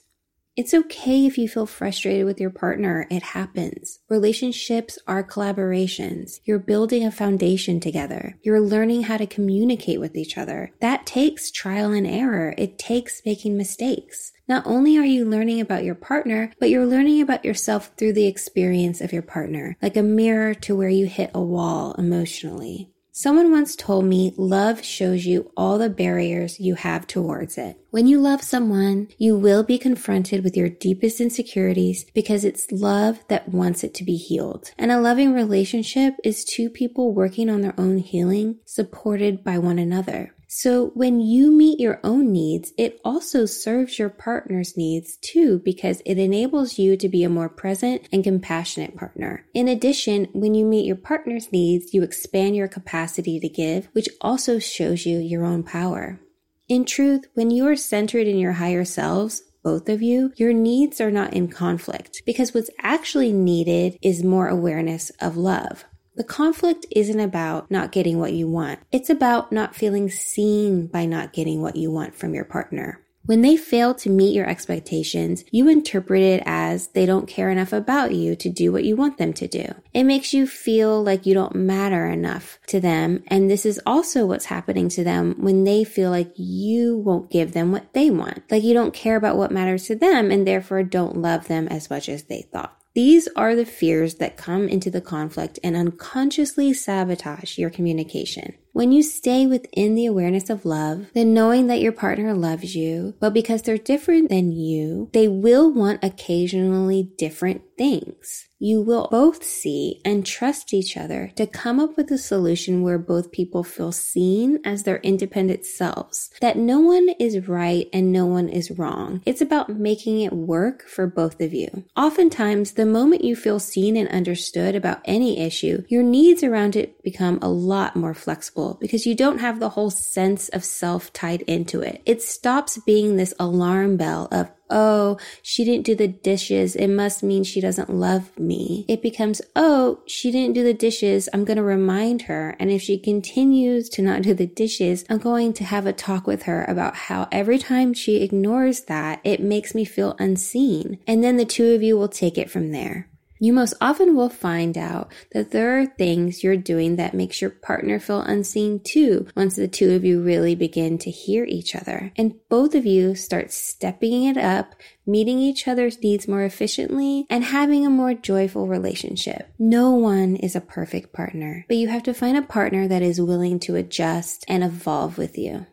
It's 0.57 0.73
okay 0.73 1.27
if 1.27 1.37
you 1.37 1.47
feel 1.47 1.67
frustrated 1.67 2.25
with 2.25 2.39
your 2.39 2.49
partner. 2.49 3.05
It 3.11 3.21
happens. 3.21 3.99
Relationships 4.09 4.97
are 5.05 5.23
collaborations. 5.23 6.39
You're 6.45 6.57
building 6.57 7.05
a 7.05 7.11
foundation 7.11 7.79
together. 7.79 8.39
You're 8.41 8.59
learning 8.59 9.03
how 9.03 9.17
to 9.17 9.27
communicate 9.27 9.99
with 9.99 10.17
each 10.17 10.35
other. 10.35 10.71
That 10.81 11.05
takes 11.05 11.51
trial 11.51 11.91
and 11.91 12.07
error. 12.07 12.55
It 12.57 12.79
takes 12.79 13.21
making 13.23 13.55
mistakes. 13.55 14.31
Not 14.47 14.65
only 14.65 14.97
are 14.97 15.05
you 15.05 15.25
learning 15.25 15.61
about 15.61 15.83
your 15.83 15.93
partner, 15.93 16.51
but 16.59 16.71
you're 16.71 16.87
learning 16.87 17.21
about 17.21 17.45
yourself 17.45 17.91
through 17.95 18.13
the 18.13 18.25
experience 18.25 18.99
of 18.99 19.13
your 19.13 19.21
partner, 19.21 19.77
like 19.79 19.95
a 19.95 20.01
mirror 20.01 20.55
to 20.55 20.75
where 20.75 20.89
you 20.89 21.05
hit 21.05 21.29
a 21.35 21.41
wall 21.41 21.93
emotionally. 21.99 22.89
Someone 23.19 23.49
once 23.49 23.75
told 23.75 24.05
me 24.05 24.31
love 24.37 24.85
shows 24.85 25.25
you 25.25 25.51
all 25.57 25.79
the 25.79 25.89
barriers 25.89 26.59
you 26.59 26.75
have 26.75 27.07
towards 27.07 27.57
it. 27.57 27.79
When 27.89 28.05
you 28.05 28.21
love 28.21 28.43
someone, 28.43 29.07
you 29.17 29.35
will 29.35 29.63
be 29.63 29.79
confronted 29.79 30.43
with 30.43 30.55
your 30.55 30.69
deepest 30.69 31.19
insecurities 31.19 32.05
because 32.13 32.45
it's 32.45 32.71
love 32.71 33.23
that 33.27 33.49
wants 33.49 33.83
it 33.83 33.95
to 33.95 34.03
be 34.03 34.17
healed. 34.17 34.69
And 34.77 34.91
a 34.91 35.01
loving 35.01 35.33
relationship 35.33 36.13
is 36.23 36.45
two 36.45 36.69
people 36.69 37.11
working 37.11 37.49
on 37.49 37.61
their 37.61 37.73
own 37.75 37.97
healing, 37.97 38.59
supported 38.65 39.43
by 39.43 39.57
one 39.57 39.79
another. 39.79 40.35
So 40.59 40.87
when 40.95 41.19
you 41.19 41.51
meet 41.51 41.79
your 41.79 41.99
own 42.03 42.31
needs, 42.31 42.73
it 42.79 42.99
also 43.05 43.45
serves 43.45 43.99
your 43.99 44.09
partner's 44.09 44.75
needs 44.75 45.15
too, 45.17 45.61
because 45.63 46.01
it 46.03 46.17
enables 46.17 46.79
you 46.79 46.97
to 46.97 47.07
be 47.07 47.23
a 47.23 47.29
more 47.29 47.47
present 47.47 48.09
and 48.11 48.23
compassionate 48.23 48.95
partner. 48.95 49.45
In 49.53 49.67
addition, 49.67 50.29
when 50.33 50.55
you 50.55 50.65
meet 50.65 50.87
your 50.87 50.95
partner's 50.95 51.51
needs, 51.51 51.93
you 51.93 52.01
expand 52.01 52.55
your 52.55 52.67
capacity 52.67 53.39
to 53.39 53.47
give, 53.47 53.89
which 53.91 54.09
also 54.19 54.57
shows 54.57 55.05
you 55.05 55.19
your 55.19 55.45
own 55.45 55.61
power. 55.61 56.19
In 56.67 56.85
truth, 56.85 57.25
when 57.35 57.51
you 57.51 57.67
are 57.67 57.75
centered 57.75 58.25
in 58.25 58.39
your 58.39 58.53
higher 58.53 58.83
selves, 58.83 59.43
both 59.63 59.87
of 59.87 60.01
you, 60.01 60.33
your 60.37 60.53
needs 60.53 60.99
are 60.99 61.11
not 61.11 61.33
in 61.33 61.49
conflict 61.49 62.23
because 62.25 62.55
what's 62.55 62.71
actually 62.81 63.31
needed 63.31 63.99
is 64.01 64.23
more 64.23 64.47
awareness 64.47 65.11
of 65.21 65.37
love. 65.37 65.85
The 66.17 66.23
conflict 66.23 66.87
isn't 66.89 67.19
about 67.19 67.69
not 67.69 67.91
getting 67.91 68.17
what 68.17 68.33
you 68.33 68.47
want. 68.47 68.79
It's 68.91 69.11
about 69.11 69.51
not 69.51 69.75
feeling 69.75 70.09
seen 70.09 70.87
by 70.87 71.05
not 71.05 71.31
getting 71.31 71.61
what 71.61 71.75
you 71.75 71.91
want 71.91 72.15
from 72.15 72.33
your 72.33 72.43
partner. 72.43 73.03
When 73.27 73.41
they 73.41 73.55
fail 73.55 73.93
to 73.95 74.09
meet 74.09 74.33
your 74.33 74.49
expectations, 74.49 75.43
you 75.51 75.69
interpret 75.69 76.23
it 76.23 76.41
as 76.45 76.87
they 76.87 77.05
don't 77.05 77.27
care 77.27 77.51
enough 77.51 77.71
about 77.71 78.15
you 78.15 78.35
to 78.37 78.49
do 78.49 78.71
what 78.71 78.83
you 78.83 78.95
want 78.95 79.19
them 79.19 79.31
to 79.33 79.47
do. 79.47 79.75
It 79.93 80.05
makes 80.05 80.33
you 80.33 80.47
feel 80.47 81.03
like 81.03 81.27
you 81.27 81.35
don't 81.35 81.53
matter 81.53 82.07
enough 82.07 82.57
to 82.67 82.79
them. 82.79 83.23
And 83.27 83.51
this 83.51 83.63
is 83.63 83.79
also 83.85 84.25
what's 84.25 84.45
happening 84.45 84.89
to 84.89 85.03
them 85.03 85.35
when 85.37 85.65
they 85.65 85.83
feel 85.83 86.09
like 86.09 86.31
you 86.35 86.97
won't 86.97 87.29
give 87.29 87.51
them 87.51 87.71
what 87.71 87.93
they 87.93 88.09
want. 88.09 88.43
Like 88.49 88.63
you 88.63 88.73
don't 88.73 88.93
care 88.93 89.17
about 89.17 89.37
what 89.37 89.51
matters 89.51 89.85
to 89.87 89.95
them 89.95 90.31
and 90.31 90.47
therefore 90.47 90.81
don't 90.81 91.17
love 91.17 91.47
them 91.47 91.67
as 91.67 91.91
much 91.91 92.09
as 92.09 92.23
they 92.23 92.41
thought. 92.41 92.75
These 92.97 93.27
are 93.35 93.55
the 93.55 93.63
fears 93.63 94.15
that 94.15 94.37
come 94.37 94.67
into 94.67 94.89
the 94.89 95.01
conflict 95.01 95.59
and 95.63 95.75
unconsciously 95.75 96.73
sabotage 96.73 97.55
your 97.59 97.69
communication. 97.69 98.55
When 98.77 98.91
you 98.91 99.01
stay 99.01 99.47
within 99.47 99.95
the 99.95 100.05
awareness 100.05 100.51
of 100.51 100.63
love, 100.63 101.07
then 101.15 101.33
knowing 101.33 101.65
that 101.65 101.81
your 101.81 101.91
partner 101.91 102.35
loves 102.35 102.75
you, 102.75 103.15
but 103.19 103.33
because 103.33 103.63
they're 103.63 103.75
different 103.75 104.29
than 104.29 104.51
you, 104.51 105.09
they 105.13 105.27
will 105.27 105.73
want 105.73 106.03
occasionally 106.03 107.11
different 107.17 107.63
things 107.75 108.47
you 108.59 108.81
will 108.81 109.07
both 109.11 109.43
see 109.43 110.01
and 110.03 110.25
trust 110.25 110.73
each 110.73 110.97
other 110.97 111.31
to 111.35 111.45
come 111.45 111.79
up 111.79 111.95
with 111.95 112.09
a 112.11 112.17
solution 112.17 112.81
where 112.81 112.97
both 112.97 113.31
people 113.31 113.63
feel 113.63 113.91
seen 113.91 114.59
as 114.65 114.83
their 114.83 114.97
independent 114.97 115.65
selves, 115.65 116.31
that 116.41 116.57
no 116.57 116.79
one 116.79 117.09
is 117.19 117.47
right 117.47 117.87
and 117.93 118.11
no 118.11 118.25
one 118.25 118.49
is 118.49 118.71
wrong. 118.71 119.21
It's 119.25 119.41
about 119.41 119.69
making 119.69 120.21
it 120.21 120.33
work 120.33 120.83
for 120.87 121.05
both 121.05 121.39
of 121.39 121.53
you. 121.53 121.85
Oftentimes, 121.95 122.71
the 122.71 122.85
moment 122.85 123.23
you 123.23 123.35
feel 123.35 123.59
seen 123.59 123.95
and 123.95 124.09
understood 124.09 124.75
about 124.75 125.01
any 125.05 125.39
issue, 125.39 125.83
your 125.87 126.03
needs 126.03 126.43
around 126.43 126.75
it 126.75 127.03
become 127.03 127.39
a 127.41 127.49
lot 127.49 127.95
more 127.95 128.13
flexible 128.13 128.66
because 128.75 129.05
you 129.05 129.15
don't 129.15 129.39
have 129.39 129.59
the 129.59 129.69
whole 129.69 129.89
sense 129.89 130.49
of 130.49 130.63
self 130.63 131.11
tied 131.13 131.41
into 131.43 131.81
it. 131.81 132.01
It 132.05 132.21
stops 132.21 132.77
being 132.85 133.15
this 133.15 133.33
alarm 133.39 133.97
bell 133.97 134.27
of 134.31 134.51
oh, 134.69 135.17
she 135.41 135.63
didn't 135.63 135.85
do 135.85 135.95
the 135.95 136.07
dishes. 136.07 136.75
It 136.75 136.87
must 136.87 137.23
mean 137.23 137.43
she 137.43 137.61
doesn't 137.61 137.89
love 137.89 138.37
me. 138.37 138.85
It 138.87 139.01
becomes, 139.01 139.41
oh, 139.55 140.01
she 140.07 140.31
didn't 140.31 140.55
do 140.55 140.63
the 140.63 140.73
dishes. 140.73 141.29
I'm 141.33 141.45
going 141.45 141.57
to 141.57 141.63
remind 141.63 142.23
her. 142.23 142.55
And 142.59 142.69
if 142.69 142.81
she 142.81 142.97
continues 142.97 143.89
to 143.89 144.01
not 144.01 144.23
do 144.23 144.33
the 144.33 144.47
dishes, 144.47 145.05
I'm 145.09 145.19
going 145.19 145.53
to 145.53 145.63
have 145.63 145.85
a 145.85 145.93
talk 145.93 146.27
with 146.27 146.43
her 146.43 146.65
about 146.65 146.95
how 146.95 147.27
every 147.31 147.57
time 147.57 147.93
she 147.93 148.23
ignores 148.23 148.81
that, 148.81 149.21
it 149.23 149.41
makes 149.41 149.73
me 149.73 149.85
feel 149.85 150.15
unseen. 150.19 150.99
And 151.07 151.23
then 151.23 151.37
the 151.37 151.45
two 151.45 151.73
of 151.73 151.83
you 151.83 151.97
will 151.97 152.09
take 152.09 152.37
it 152.37 152.51
from 152.51 152.71
there. 152.71 153.09
You 153.39 153.53
most 153.53 153.73
often 153.79 154.15
will 154.15 154.29
find 154.29 154.77
out 154.77 155.11
that 155.31 155.51
there 155.51 155.79
are 155.79 155.85
things 155.85 156.43
you're 156.43 156.57
doing 156.57 156.95
that 156.95 157.13
makes 157.13 157.41
your 157.41 157.51
partner 157.51 157.99
feel 157.99 158.21
unseen 158.21 158.79
too 158.79 159.27
once 159.35 159.55
the 159.55 159.67
two 159.67 159.91
of 159.93 160.03
you 160.03 160.21
really 160.21 160.55
begin 160.55 160.97
to 160.99 161.11
hear 161.11 161.43
each 161.45 161.75
other. 161.75 162.11
And 162.17 162.35
both 162.49 162.75
of 162.75 162.85
you 162.85 163.15
start 163.15 163.51
stepping 163.51 164.25
it 164.25 164.37
up, 164.37 164.75
meeting 165.05 165.39
each 165.39 165.67
other's 165.67 166.01
needs 166.01 166.27
more 166.27 166.43
efficiently, 166.43 167.25
and 167.29 167.43
having 167.43 167.85
a 167.85 167.89
more 167.89 168.13
joyful 168.13 168.67
relationship. 168.67 169.49
No 169.59 169.91
one 169.91 170.35
is 170.35 170.55
a 170.55 170.61
perfect 170.61 171.13
partner, 171.13 171.65
but 171.67 171.77
you 171.77 171.87
have 171.87 172.03
to 172.03 172.13
find 172.13 172.37
a 172.37 172.41
partner 172.41 172.87
that 172.87 173.01
is 173.01 173.21
willing 173.21 173.59
to 173.61 173.75
adjust 173.75 174.45
and 174.47 174.63
evolve 174.63 175.17
with 175.17 175.37
you. 175.37 175.65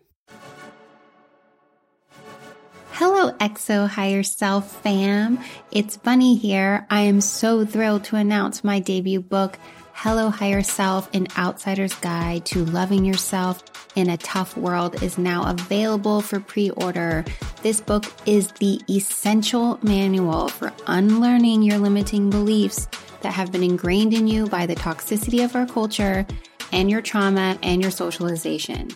Hello, 2.96 3.32
XO 3.32 3.88
Higher 3.88 4.22
Self 4.22 4.70
fam. 4.82 5.40
It's 5.72 5.96
Bunny 5.96 6.36
here. 6.36 6.86
I 6.88 7.00
am 7.00 7.20
so 7.20 7.66
thrilled 7.66 8.04
to 8.04 8.14
announce 8.14 8.62
my 8.62 8.78
debut 8.78 9.20
book, 9.20 9.58
Hello 9.94 10.30
Higher 10.30 10.62
Self 10.62 11.12
An 11.12 11.26
Outsider's 11.36 11.92
Guide 11.96 12.46
to 12.46 12.64
Loving 12.64 13.04
Yourself 13.04 13.64
in 13.96 14.10
a 14.10 14.16
Tough 14.16 14.56
World, 14.56 15.02
is 15.02 15.18
now 15.18 15.50
available 15.50 16.20
for 16.20 16.38
pre 16.38 16.70
order. 16.70 17.24
This 17.62 17.80
book 17.80 18.04
is 18.26 18.52
the 18.60 18.80
essential 18.88 19.80
manual 19.82 20.46
for 20.46 20.72
unlearning 20.86 21.64
your 21.64 21.78
limiting 21.78 22.30
beliefs 22.30 22.86
that 23.22 23.32
have 23.32 23.50
been 23.50 23.64
ingrained 23.64 24.14
in 24.14 24.28
you 24.28 24.46
by 24.46 24.66
the 24.66 24.76
toxicity 24.76 25.44
of 25.44 25.56
our 25.56 25.66
culture 25.66 26.24
and 26.70 26.88
your 26.88 27.02
trauma 27.02 27.58
and 27.60 27.82
your 27.82 27.90
socialization. 27.90 28.90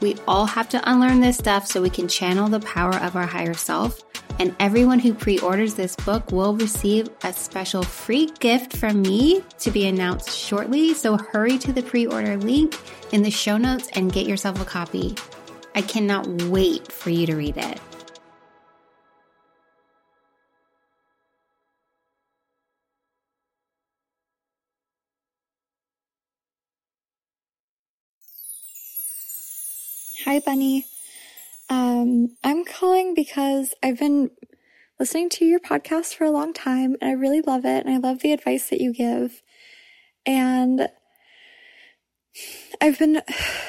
We 0.00 0.16
all 0.26 0.46
have 0.46 0.68
to 0.70 0.90
unlearn 0.90 1.20
this 1.20 1.38
stuff 1.38 1.66
so 1.66 1.82
we 1.82 1.90
can 1.90 2.08
channel 2.08 2.48
the 2.48 2.60
power 2.60 2.96
of 2.96 3.16
our 3.16 3.26
higher 3.26 3.54
self. 3.54 4.02
And 4.38 4.54
everyone 4.58 4.98
who 4.98 5.14
pre 5.14 5.38
orders 5.38 5.74
this 5.74 5.94
book 5.96 6.32
will 6.32 6.56
receive 6.56 7.08
a 7.22 7.32
special 7.32 7.82
free 7.82 8.26
gift 8.40 8.76
from 8.76 9.02
me 9.02 9.42
to 9.60 9.70
be 9.70 9.86
announced 9.86 10.36
shortly. 10.36 10.94
So 10.94 11.16
hurry 11.16 11.58
to 11.58 11.72
the 11.72 11.82
pre 11.82 12.06
order 12.06 12.36
link 12.36 12.76
in 13.12 13.22
the 13.22 13.30
show 13.30 13.56
notes 13.56 13.88
and 13.92 14.12
get 14.12 14.26
yourself 14.26 14.60
a 14.60 14.64
copy. 14.64 15.14
I 15.74 15.82
cannot 15.82 16.26
wait 16.44 16.90
for 16.90 17.10
you 17.10 17.26
to 17.26 17.36
read 17.36 17.56
it. 17.56 17.80
Hi, 30.24 30.38
Bunny. 30.38 30.86
Um, 31.68 32.38
I'm 32.42 32.64
calling 32.64 33.12
because 33.12 33.74
I've 33.82 33.98
been 33.98 34.30
listening 34.98 35.28
to 35.30 35.44
your 35.44 35.60
podcast 35.60 36.14
for 36.14 36.24
a 36.24 36.30
long 36.30 36.54
time 36.54 36.96
and 36.98 37.10
I 37.10 37.12
really 37.12 37.42
love 37.42 37.66
it. 37.66 37.84
And 37.84 37.94
I 37.94 37.98
love 37.98 38.20
the 38.20 38.32
advice 38.32 38.70
that 38.70 38.80
you 38.80 38.94
give. 38.94 39.42
And 40.24 40.88
I've 42.80 42.98
been 42.98 43.20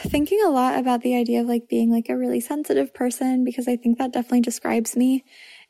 thinking 0.04 0.40
a 0.46 0.50
lot 0.50 0.80
about 0.80 1.02
the 1.02 1.18
idea 1.18 1.42
of 1.42 1.48
like 1.48 1.68
being 1.68 1.92
like 1.92 2.08
a 2.08 2.16
really 2.18 2.40
sensitive 2.40 2.94
person 2.94 3.44
because 3.44 3.68
I 3.68 3.76
think 3.76 3.98
that 3.98 4.14
definitely 4.14 4.40
describes 4.40 4.96
me. 4.96 5.26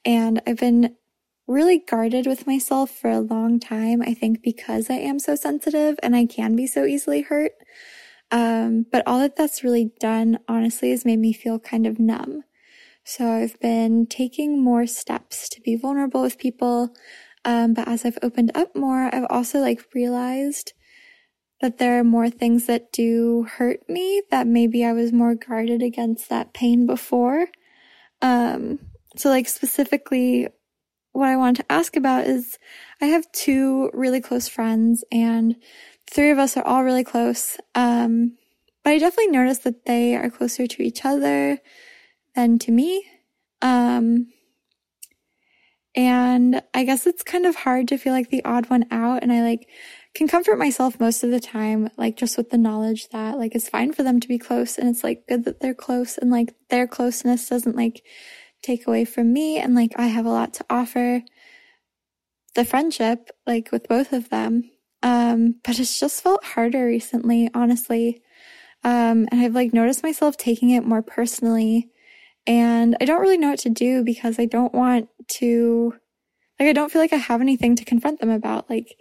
And 0.06 0.40
I've 0.46 0.60
been 0.60 0.96
really 1.48 1.80
guarded 1.80 2.28
with 2.28 2.46
myself 2.46 2.92
for 2.92 3.10
a 3.10 3.22
long 3.22 3.60
time. 3.60 4.04
I 4.04 4.14
think 4.14 4.44
because 4.44 4.92
I 4.92 4.98
am 4.98 5.18
so 5.18 5.36
sensitive 5.36 5.98
and 6.04 6.16
I 6.16 6.28
can 6.28 6.56
be 6.56 6.68
so 6.68 6.86
easily 6.86 7.24
hurt. 7.24 7.54
Um, 8.32 8.86
but 8.92 9.04
all 9.06 9.20
that 9.20 9.36
that's 9.36 9.64
really 9.64 9.92
done, 10.00 10.40
honestly, 10.48 10.92
has 10.92 11.06
made 11.06 11.20
me 11.20 11.34
feel 11.34 11.60
kind 11.60 11.86
of 11.86 12.00
numb. 12.00 12.44
So 13.04 13.32
I've 13.32 13.60
been 13.60 14.08
taking 14.08 14.64
more 14.64 14.88
steps 14.88 15.48
to 15.50 15.62
be 15.62 15.76
vulnerable 15.76 16.22
with 16.22 16.40
people. 16.40 16.90
Um, 17.46 17.76
but 17.76 17.88
as 17.88 18.04
I've 18.04 18.18
opened 18.24 18.52
up 18.56 18.76
more, 18.76 19.14
I've 19.14 19.28
also 19.30 19.60
like 19.60 19.86
realized 19.94 20.74
that 21.62 21.78
there 21.78 22.00
are 22.00 22.04
more 22.04 22.30
things 22.30 22.66
that 22.66 22.92
do 22.92 23.44
hurt 23.44 23.88
me 23.88 24.24
that 24.32 24.48
maybe 24.48 24.84
I 24.84 24.94
was 24.94 25.14
more 25.14 25.36
guarded 25.36 25.82
against 25.82 26.30
that 26.30 26.54
pain 26.54 26.86
before. 26.86 27.48
Um, 28.22 28.80
so 29.16 29.30
like 29.30 29.48
specifically 29.48 30.48
what 31.12 31.30
I 31.30 31.38
want 31.38 31.58
to 31.58 31.72
ask 31.72 31.96
about 31.96 32.26
is 32.26 32.58
I 33.02 33.06
have 33.06 33.32
two 33.32 33.90
really 33.94 34.20
close 34.20 34.48
friends 34.48 35.04
and 35.12 35.56
three 36.10 36.32
of 36.32 36.40
us 36.40 36.58
are 36.58 36.66
all 36.66 36.84
really 36.84 37.04
close. 37.04 37.58
Um, 37.74 38.38
but 38.84 38.94
I 38.94 39.00
definitely 39.00 39.32
noticed 39.32 39.64
that 39.64 39.86
they 39.86 40.16
are 40.16 40.30
closer 40.30 40.68
to 40.68 40.84
each 40.84 41.04
other 41.04 41.60
than 42.36 42.60
to 42.60 42.72
me. 42.72 43.06
Um, 43.62 44.28
and 45.96 46.62
I 46.74 46.84
guess 46.84 47.08
it's 47.08 47.24
kind 47.24 47.46
of 47.46 47.56
hard 47.56 47.88
to 47.88 47.98
feel 47.98 48.14
like 48.14 48.30
the 48.30 48.44
odd 48.44 48.70
one 48.70 48.86
out. 48.92 49.24
And 49.24 49.32
I 49.32 49.42
like 49.42 49.68
can 50.14 50.28
comfort 50.28 50.58
myself 50.60 51.00
most 51.00 51.24
of 51.24 51.32
the 51.32 51.40
time, 51.40 51.90
like 51.98 52.18
just 52.18 52.38
with 52.38 52.50
the 52.50 52.58
knowledge 52.58 53.10
that 53.10 53.38
like 53.38 53.56
it's 53.56 53.70
fine 53.70 53.94
for 53.94 54.04
them 54.04 54.20
to 54.20 54.28
be 54.28 54.38
close 54.38 54.78
and 54.78 54.90
it's 54.90 55.04
like 55.04 55.26
good 55.28 55.46
that 55.46 55.62
they're 55.62 55.74
close 55.74 56.18
and 56.18 56.30
like 56.30 56.54
their 56.70 56.88
closeness 56.88 57.50
doesn't 57.50 57.76
like 57.76 58.04
take 58.62 58.88
away 58.88 59.06
from 59.06 59.32
me. 59.32 59.58
And 59.58 59.74
like 59.74 59.94
I 59.98 60.08
have 60.08 60.26
a 60.26 60.32
lot 60.32 60.54
to 60.56 60.66
offer 60.70 61.22
the 62.56 62.66
friendship, 62.66 63.32
like 63.48 63.72
with 63.72 63.88
both 63.88 64.12
of 64.14 64.30
them. 64.30 64.70
Um, 65.06 65.56
but 65.64 65.80
it's 65.80 66.00
just 66.00 66.22
felt 66.22 66.44
harder 66.44 66.86
recently, 66.86 67.50
honestly. 67.54 68.22
Um, 68.84 69.30
and 69.32 69.40
I've 69.40 69.56
like 69.56 69.74
noticed 69.74 70.04
myself 70.04 70.36
taking 70.36 70.72
it 70.72 70.84
more 70.84 71.02
personally. 71.02 71.90
And 72.46 72.98
I 73.00 73.06
don't 73.06 73.22
really 73.22 73.38
know 73.38 73.52
what 73.52 73.60
to 73.60 73.70
do 73.70 74.04
because 74.04 74.38
I 74.38 74.46
don't 74.46 74.74
want 74.74 75.08
to, 75.40 75.94
like, 76.60 76.70
I 76.70 76.74
don't 76.74 76.92
feel 76.92 77.02
like 77.02 77.14
I 77.14 77.18
have 77.18 77.42
anything 77.42 77.78
to 77.78 77.86
confront 77.86 78.20
them 78.20 78.30
about. 78.30 78.70
Like, 78.70 78.98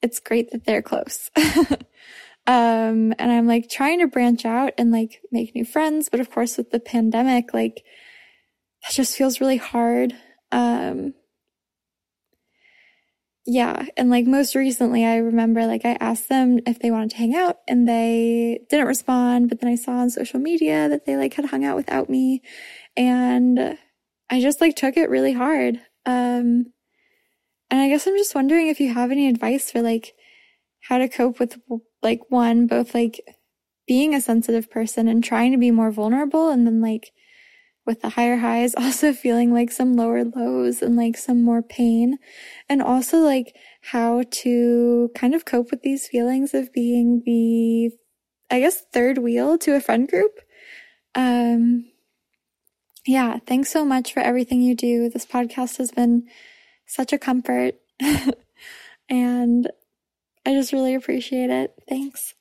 it's 0.00 0.20
great 0.20 0.50
that 0.52 0.64
they're 0.64 0.82
close. 0.82 1.30
Um, 2.46 3.14
and 3.18 3.30
I'm 3.30 3.46
like 3.46 3.68
trying 3.68 4.00
to 4.00 4.06
branch 4.08 4.44
out 4.44 4.72
and 4.78 4.90
like 4.90 5.20
make 5.30 5.54
new 5.54 5.64
friends. 5.64 6.08
But 6.08 6.20
of 6.20 6.30
course, 6.30 6.56
with 6.56 6.70
the 6.70 6.80
pandemic, 6.80 7.52
like 7.54 7.84
that 8.82 8.92
just 8.92 9.16
feels 9.16 9.40
really 9.40 9.58
hard. 9.58 10.14
Um, 10.50 11.14
yeah. 13.46 13.86
And 13.96 14.10
like 14.10 14.26
most 14.26 14.54
recently, 14.54 15.04
I 15.04 15.16
remember 15.16 15.66
like 15.66 15.84
I 15.84 15.96
asked 16.00 16.28
them 16.28 16.60
if 16.66 16.78
they 16.78 16.90
wanted 16.90 17.10
to 17.10 17.16
hang 17.16 17.34
out 17.34 17.56
and 17.66 17.88
they 17.88 18.60
didn't 18.68 18.86
respond. 18.86 19.48
But 19.48 19.60
then 19.60 19.70
I 19.70 19.76
saw 19.76 19.92
on 19.92 20.10
social 20.10 20.40
media 20.40 20.88
that 20.88 21.06
they 21.06 21.16
like 21.16 21.34
had 21.34 21.46
hung 21.46 21.64
out 21.64 21.76
without 21.76 22.10
me. 22.10 22.42
And 22.96 23.78
I 24.30 24.40
just 24.40 24.60
like 24.60 24.76
took 24.76 24.96
it 24.96 25.10
really 25.10 25.32
hard. 25.32 25.80
Um, 26.06 26.72
and 27.70 27.80
I 27.80 27.88
guess 27.88 28.06
I'm 28.06 28.16
just 28.16 28.34
wondering 28.34 28.68
if 28.68 28.80
you 28.80 28.92
have 28.92 29.10
any 29.10 29.28
advice 29.28 29.70
for 29.70 29.80
like 29.80 30.14
how 30.80 30.98
to 30.98 31.08
cope 31.08 31.40
with 31.40 31.58
like 32.02 32.20
one, 32.28 32.66
both 32.66 32.94
like 32.94 33.20
being 33.86 34.14
a 34.14 34.20
sensitive 34.20 34.70
person 34.70 35.08
and 35.08 35.24
trying 35.24 35.52
to 35.52 35.58
be 35.58 35.70
more 35.70 35.90
vulnerable. 35.90 36.50
And 36.50 36.66
then 36.66 36.80
like 36.80 37.10
with 37.90 38.02
the 38.02 38.10
higher 38.10 38.36
highs, 38.36 38.74
also 38.78 39.12
feeling 39.12 39.52
like 39.52 39.72
some 39.72 39.96
lower 39.96 40.24
lows 40.24 40.80
and 40.80 40.96
like 40.96 41.16
some 41.16 41.42
more 41.42 41.60
pain. 41.60 42.18
And 42.68 42.80
also 42.80 43.18
like 43.18 43.56
how 43.82 44.22
to 44.30 45.10
kind 45.14 45.34
of 45.34 45.44
cope 45.44 45.72
with 45.72 45.82
these 45.82 46.06
feelings 46.06 46.54
of 46.54 46.72
being 46.72 47.22
the, 47.26 47.90
I 48.48 48.60
guess, 48.60 48.80
third 48.92 49.18
wheel 49.18 49.58
to 49.58 49.74
a 49.74 49.80
friend 49.80 50.08
group. 50.08 50.38
Um, 51.16 51.90
yeah, 53.04 53.38
thanks 53.44 53.70
so 53.70 53.84
much 53.84 54.14
for 54.14 54.20
everything 54.20 54.62
you 54.62 54.76
do. 54.76 55.10
This 55.10 55.26
podcast 55.26 55.78
has 55.78 55.90
been 55.90 56.28
such 56.86 57.12
a 57.12 57.18
comfort. 57.18 57.74
and 59.08 59.68
I 60.46 60.52
just 60.52 60.72
really 60.72 60.94
appreciate 60.94 61.50
it. 61.50 61.74
Thanks. 61.88 62.34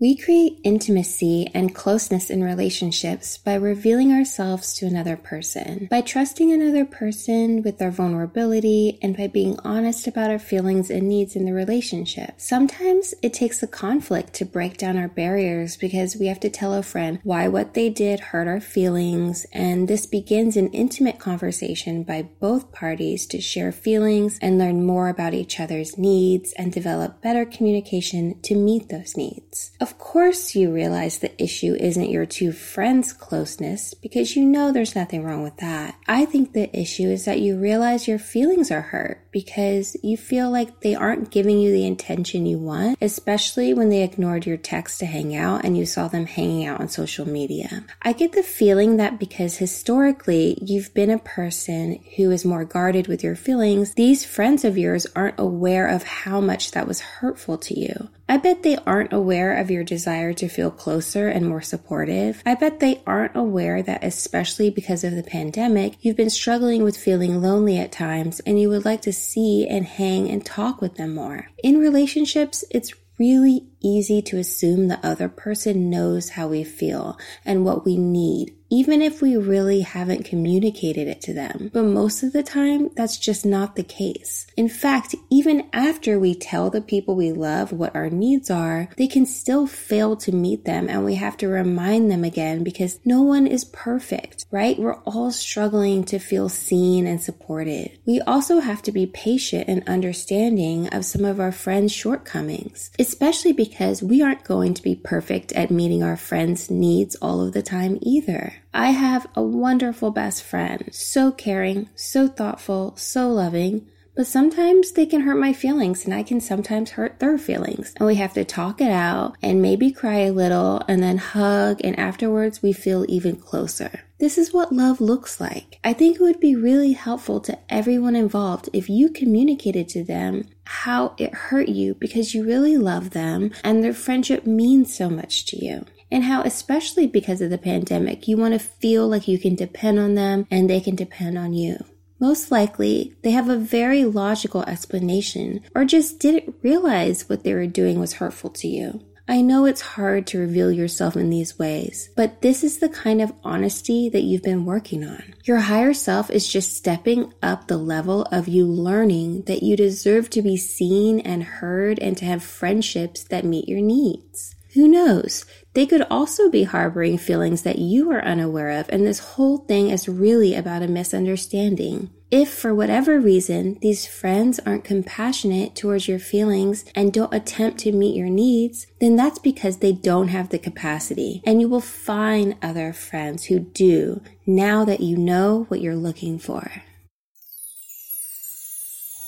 We 0.00 0.16
create 0.16 0.60
intimacy 0.62 1.50
and 1.52 1.74
closeness 1.74 2.30
in 2.30 2.44
relationships 2.44 3.36
by 3.36 3.54
revealing 3.54 4.12
ourselves 4.12 4.72
to 4.74 4.86
another 4.86 5.16
person, 5.16 5.88
by 5.90 6.02
trusting 6.02 6.52
another 6.52 6.84
person 6.84 7.64
with 7.64 7.82
our 7.82 7.90
vulnerability, 7.90 9.00
and 9.02 9.16
by 9.16 9.26
being 9.26 9.58
honest 9.64 10.06
about 10.06 10.30
our 10.30 10.38
feelings 10.38 10.88
and 10.88 11.08
needs 11.08 11.34
in 11.34 11.46
the 11.46 11.52
relationship. 11.52 12.34
Sometimes 12.36 13.12
it 13.22 13.34
takes 13.34 13.60
a 13.60 13.66
conflict 13.66 14.34
to 14.34 14.44
break 14.44 14.76
down 14.76 14.96
our 14.96 15.08
barriers 15.08 15.76
because 15.76 16.14
we 16.14 16.26
have 16.26 16.38
to 16.40 16.48
tell 16.48 16.74
a 16.74 16.84
friend 16.84 17.18
why 17.24 17.48
what 17.48 17.74
they 17.74 17.88
did 17.88 18.20
hurt 18.20 18.46
our 18.46 18.60
feelings, 18.60 19.46
and 19.52 19.88
this 19.88 20.06
begins 20.06 20.56
an 20.56 20.68
intimate 20.68 21.18
conversation 21.18 22.04
by 22.04 22.22
both 22.38 22.70
parties 22.70 23.26
to 23.26 23.40
share 23.40 23.72
feelings 23.72 24.38
and 24.40 24.58
learn 24.58 24.86
more 24.86 25.08
about 25.08 25.34
each 25.34 25.58
other's 25.58 25.98
needs 25.98 26.52
and 26.52 26.72
develop 26.72 27.20
better 27.20 27.44
communication 27.44 28.40
to 28.42 28.54
meet 28.54 28.90
those 28.90 29.16
needs. 29.16 29.72
Of 29.88 29.96
course, 29.96 30.54
you 30.54 30.70
realize 30.70 31.18
the 31.18 31.42
issue 31.42 31.74
isn't 31.80 32.10
your 32.10 32.26
two 32.26 32.52
friends' 32.52 33.14
closeness 33.14 33.94
because 33.94 34.36
you 34.36 34.44
know 34.44 34.70
there's 34.70 34.94
nothing 34.94 35.24
wrong 35.24 35.42
with 35.42 35.56
that. 35.56 35.96
I 36.06 36.26
think 36.26 36.52
the 36.52 36.68
issue 36.78 37.08
is 37.08 37.24
that 37.24 37.40
you 37.40 37.56
realize 37.56 38.06
your 38.06 38.18
feelings 38.18 38.70
are 38.70 38.82
hurt 38.82 39.26
because 39.30 39.96
you 40.02 40.18
feel 40.18 40.50
like 40.50 40.80
they 40.80 40.94
aren't 40.94 41.30
giving 41.30 41.58
you 41.58 41.72
the 41.72 41.86
attention 41.86 42.44
you 42.44 42.58
want, 42.58 42.98
especially 43.00 43.72
when 43.72 43.88
they 43.88 44.02
ignored 44.02 44.44
your 44.44 44.58
text 44.58 45.00
to 45.00 45.06
hang 45.06 45.34
out 45.34 45.64
and 45.64 45.78
you 45.78 45.86
saw 45.86 46.06
them 46.06 46.26
hanging 46.26 46.66
out 46.66 46.82
on 46.82 46.90
social 46.90 47.26
media. 47.26 47.82
I 48.02 48.12
get 48.12 48.32
the 48.32 48.42
feeling 48.42 48.98
that 48.98 49.18
because 49.18 49.56
historically 49.56 50.58
you've 50.60 50.92
been 50.92 51.10
a 51.10 51.18
person 51.18 52.04
who 52.16 52.30
is 52.30 52.44
more 52.44 52.66
guarded 52.66 53.06
with 53.06 53.24
your 53.24 53.36
feelings, 53.36 53.94
these 53.94 54.22
friends 54.22 54.66
of 54.66 54.76
yours 54.76 55.06
aren't 55.16 55.40
aware 55.40 55.88
of 55.88 56.02
how 56.02 56.42
much 56.42 56.72
that 56.72 56.86
was 56.86 57.00
hurtful 57.00 57.56
to 57.56 57.80
you. 57.80 58.10
I 58.28 58.36
bet 58.36 58.62
they 58.62 58.76
aren't 58.86 59.12
aware 59.12 59.56
of 59.56 59.70
your 59.70 59.84
desire 59.84 60.34
to 60.34 60.48
feel 60.48 60.70
closer 60.70 61.28
and 61.28 61.48
more 61.48 61.62
supportive. 61.62 62.42
I 62.44 62.56
bet 62.56 62.80
they 62.80 63.00
aren't 63.06 63.34
aware 63.34 63.82
that, 63.82 64.04
especially 64.04 64.68
because 64.68 65.02
of 65.02 65.14
the 65.14 65.22
pandemic, 65.22 65.96
you've 66.02 66.16
been 66.16 66.28
struggling 66.28 66.82
with 66.82 66.96
feeling 66.96 67.40
lonely 67.40 67.78
at 67.78 67.90
times 67.90 68.40
and 68.40 68.60
you 68.60 68.68
would 68.68 68.84
like 68.84 69.00
to 69.02 69.12
see 69.12 69.66
and 69.66 69.86
hang 69.86 70.28
and 70.28 70.44
talk 70.44 70.82
with 70.82 70.96
them 70.96 71.14
more. 71.14 71.48
In 71.62 71.78
relationships, 71.78 72.64
it's 72.70 72.92
really 73.18 73.66
easy 73.80 74.22
to 74.22 74.38
assume 74.38 74.88
the 74.88 75.04
other 75.06 75.28
person 75.28 75.90
knows 75.90 76.30
how 76.30 76.48
we 76.48 76.64
feel 76.64 77.18
and 77.44 77.64
what 77.64 77.84
we 77.84 77.96
need 77.96 78.54
even 78.70 79.00
if 79.00 79.22
we 79.22 79.36
really 79.36 79.80
haven't 79.80 80.24
communicated 80.24 81.08
it 81.08 81.20
to 81.22 81.32
them. 81.32 81.70
But 81.72 81.84
most 81.84 82.22
of 82.22 82.32
the 82.32 82.42
time, 82.42 82.90
that's 82.94 83.16
just 83.16 83.46
not 83.46 83.76
the 83.76 83.82
case. 83.82 84.46
In 84.56 84.68
fact, 84.68 85.14
even 85.30 85.68
after 85.72 86.18
we 86.18 86.34
tell 86.34 86.70
the 86.70 86.80
people 86.80 87.16
we 87.16 87.32
love 87.32 87.72
what 87.72 87.94
our 87.94 88.10
needs 88.10 88.50
are, 88.50 88.88
they 88.96 89.06
can 89.06 89.24
still 89.24 89.66
fail 89.66 90.16
to 90.16 90.32
meet 90.32 90.64
them 90.64 90.88
and 90.88 91.04
we 91.04 91.14
have 91.14 91.36
to 91.38 91.48
remind 91.48 92.10
them 92.10 92.24
again 92.24 92.62
because 92.62 93.00
no 93.04 93.22
one 93.22 93.46
is 93.46 93.64
perfect, 93.64 94.44
right? 94.50 94.78
We're 94.78 95.00
all 95.00 95.30
struggling 95.30 96.04
to 96.04 96.18
feel 96.18 96.48
seen 96.48 97.06
and 97.06 97.22
supported. 97.22 97.98
We 98.06 98.20
also 98.20 98.60
have 98.60 98.82
to 98.82 98.92
be 98.92 99.06
patient 99.06 99.68
and 99.68 99.88
understanding 99.88 100.88
of 100.88 101.04
some 101.04 101.24
of 101.24 101.40
our 101.40 101.52
friends' 101.52 101.92
shortcomings, 101.92 102.90
especially 102.98 103.52
because 103.68 104.02
we 104.02 104.22
aren't 104.22 104.44
going 104.44 104.72
to 104.72 104.82
be 104.82 104.94
perfect 104.94 105.52
at 105.52 105.70
meeting 105.70 106.02
our 106.02 106.16
friends' 106.16 106.70
needs 106.70 107.16
all 107.16 107.40
of 107.42 107.52
the 107.52 107.62
time 107.62 107.98
either. 108.00 108.54
I 108.72 108.90
have 108.90 109.26
a 109.34 109.42
wonderful 109.42 110.10
best 110.10 110.42
friend, 110.42 110.88
so 110.90 111.30
caring, 111.30 111.90
so 111.94 112.28
thoughtful, 112.28 112.96
so 112.96 113.28
loving, 113.28 113.86
but 114.18 114.26
sometimes 114.26 114.90
they 114.90 115.06
can 115.06 115.20
hurt 115.20 115.36
my 115.36 115.52
feelings 115.52 116.04
and 116.04 116.12
I 116.12 116.24
can 116.24 116.40
sometimes 116.40 116.90
hurt 116.90 117.20
their 117.20 117.38
feelings. 117.38 117.94
And 117.96 118.04
we 118.04 118.16
have 118.16 118.32
to 118.32 118.44
talk 118.44 118.80
it 118.80 118.90
out 118.90 119.36
and 119.44 119.62
maybe 119.62 119.92
cry 119.92 120.22
a 120.22 120.32
little 120.32 120.82
and 120.88 121.00
then 121.00 121.18
hug 121.18 121.80
and 121.84 121.96
afterwards 121.96 122.60
we 122.60 122.72
feel 122.72 123.06
even 123.08 123.36
closer. 123.36 124.00
This 124.18 124.36
is 124.36 124.52
what 124.52 124.72
love 124.72 125.00
looks 125.00 125.40
like. 125.40 125.78
I 125.84 125.92
think 125.92 126.16
it 126.16 126.20
would 126.20 126.40
be 126.40 126.56
really 126.56 126.94
helpful 126.94 127.38
to 127.42 127.56
everyone 127.68 128.16
involved 128.16 128.68
if 128.72 128.90
you 128.90 129.08
communicated 129.08 129.88
to 129.90 130.02
them 130.02 130.48
how 130.64 131.14
it 131.16 131.32
hurt 131.32 131.68
you 131.68 131.94
because 131.94 132.34
you 132.34 132.44
really 132.44 132.76
love 132.76 133.10
them 133.10 133.52
and 133.62 133.84
their 133.84 133.94
friendship 133.94 134.44
means 134.44 134.92
so 134.92 135.08
much 135.08 135.46
to 135.46 135.64
you 135.64 135.86
and 136.10 136.24
how, 136.24 136.42
especially 136.42 137.06
because 137.06 137.40
of 137.40 137.50
the 137.50 137.56
pandemic, 137.58 138.26
you 138.26 138.36
want 138.36 138.54
to 138.54 138.58
feel 138.58 139.06
like 139.06 139.28
you 139.28 139.38
can 139.38 139.54
depend 139.54 140.00
on 140.00 140.16
them 140.16 140.44
and 140.50 140.68
they 140.68 140.80
can 140.80 140.96
depend 140.96 141.38
on 141.38 141.52
you. 141.52 141.84
Most 142.20 142.50
likely, 142.50 143.14
they 143.22 143.30
have 143.30 143.48
a 143.48 143.56
very 143.56 144.04
logical 144.04 144.62
explanation 144.64 145.62
or 145.74 145.84
just 145.84 146.18
didn't 146.18 146.56
realize 146.62 147.28
what 147.28 147.44
they 147.44 147.54
were 147.54 147.66
doing 147.66 148.00
was 148.00 148.14
hurtful 148.14 148.50
to 148.50 148.68
you. 148.68 149.00
I 149.30 149.42
know 149.42 149.66
it's 149.66 149.82
hard 149.82 150.26
to 150.28 150.38
reveal 150.38 150.72
yourself 150.72 151.14
in 151.14 151.28
these 151.28 151.58
ways, 151.58 152.08
but 152.16 152.40
this 152.40 152.64
is 152.64 152.78
the 152.78 152.88
kind 152.88 153.20
of 153.20 153.34
honesty 153.44 154.08
that 154.08 154.22
you've 154.22 154.42
been 154.42 154.64
working 154.64 155.04
on. 155.04 155.34
Your 155.44 155.58
higher 155.58 155.92
self 155.92 156.30
is 156.30 156.50
just 156.50 156.74
stepping 156.74 157.34
up 157.42 157.68
the 157.68 157.76
level 157.76 158.22
of 158.32 158.48
you 158.48 158.64
learning 158.64 159.42
that 159.42 159.62
you 159.62 159.76
deserve 159.76 160.30
to 160.30 160.40
be 160.40 160.56
seen 160.56 161.20
and 161.20 161.42
heard 161.42 161.98
and 161.98 162.16
to 162.16 162.24
have 162.24 162.42
friendships 162.42 163.22
that 163.24 163.44
meet 163.44 163.68
your 163.68 163.82
needs. 163.82 164.56
Who 164.72 164.88
knows? 164.88 165.44
They 165.74 165.86
could 165.86 166.06
also 166.10 166.50
be 166.50 166.64
harboring 166.64 167.18
feelings 167.18 167.62
that 167.62 167.78
you 167.78 168.10
are 168.10 168.24
unaware 168.24 168.70
of, 168.70 168.88
and 168.88 169.06
this 169.06 169.18
whole 169.18 169.58
thing 169.58 169.90
is 169.90 170.08
really 170.08 170.54
about 170.54 170.82
a 170.82 170.88
misunderstanding. 170.88 172.10
If 172.30 172.52
for 172.52 172.74
whatever 172.74 173.18
reason 173.18 173.78
these 173.80 174.06
friends 174.06 174.60
aren't 174.66 174.84
compassionate 174.84 175.74
towards 175.74 176.08
your 176.08 176.18
feelings 176.18 176.84
and 176.94 177.12
don't 177.12 177.32
attempt 177.32 177.78
to 177.80 177.92
meet 177.92 178.16
your 178.16 178.28
needs, 178.28 178.86
then 179.00 179.16
that's 179.16 179.38
because 179.38 179.78
they 179.78 179.92
don't 179.92 180.28
have 180.28 180.50
the 180.50 180.58
capacity. 180.58 181.42
And 181.46 181.60
you 181.60 181.68
will 181.68 181.80
find 181.80 182.56
other 182.60 182.92
friends 182.92 183.44
who 183.44 183.60
do 183.60 184.20
now 184.46 184.84
that 184.84 185.00
you 185.00 185.16
know 185.16 185.64
what 185.68 185.80
you're 185.80 185.96
looking 185.96 186.38
for. 186.38 186.82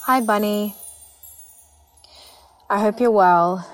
Hi, 0.05 0.20
Bunny. 0.20 0.74
I 2.68 2.81
hope 2.81 3.00
you're 3.00 3.11
well. 3.11 3.66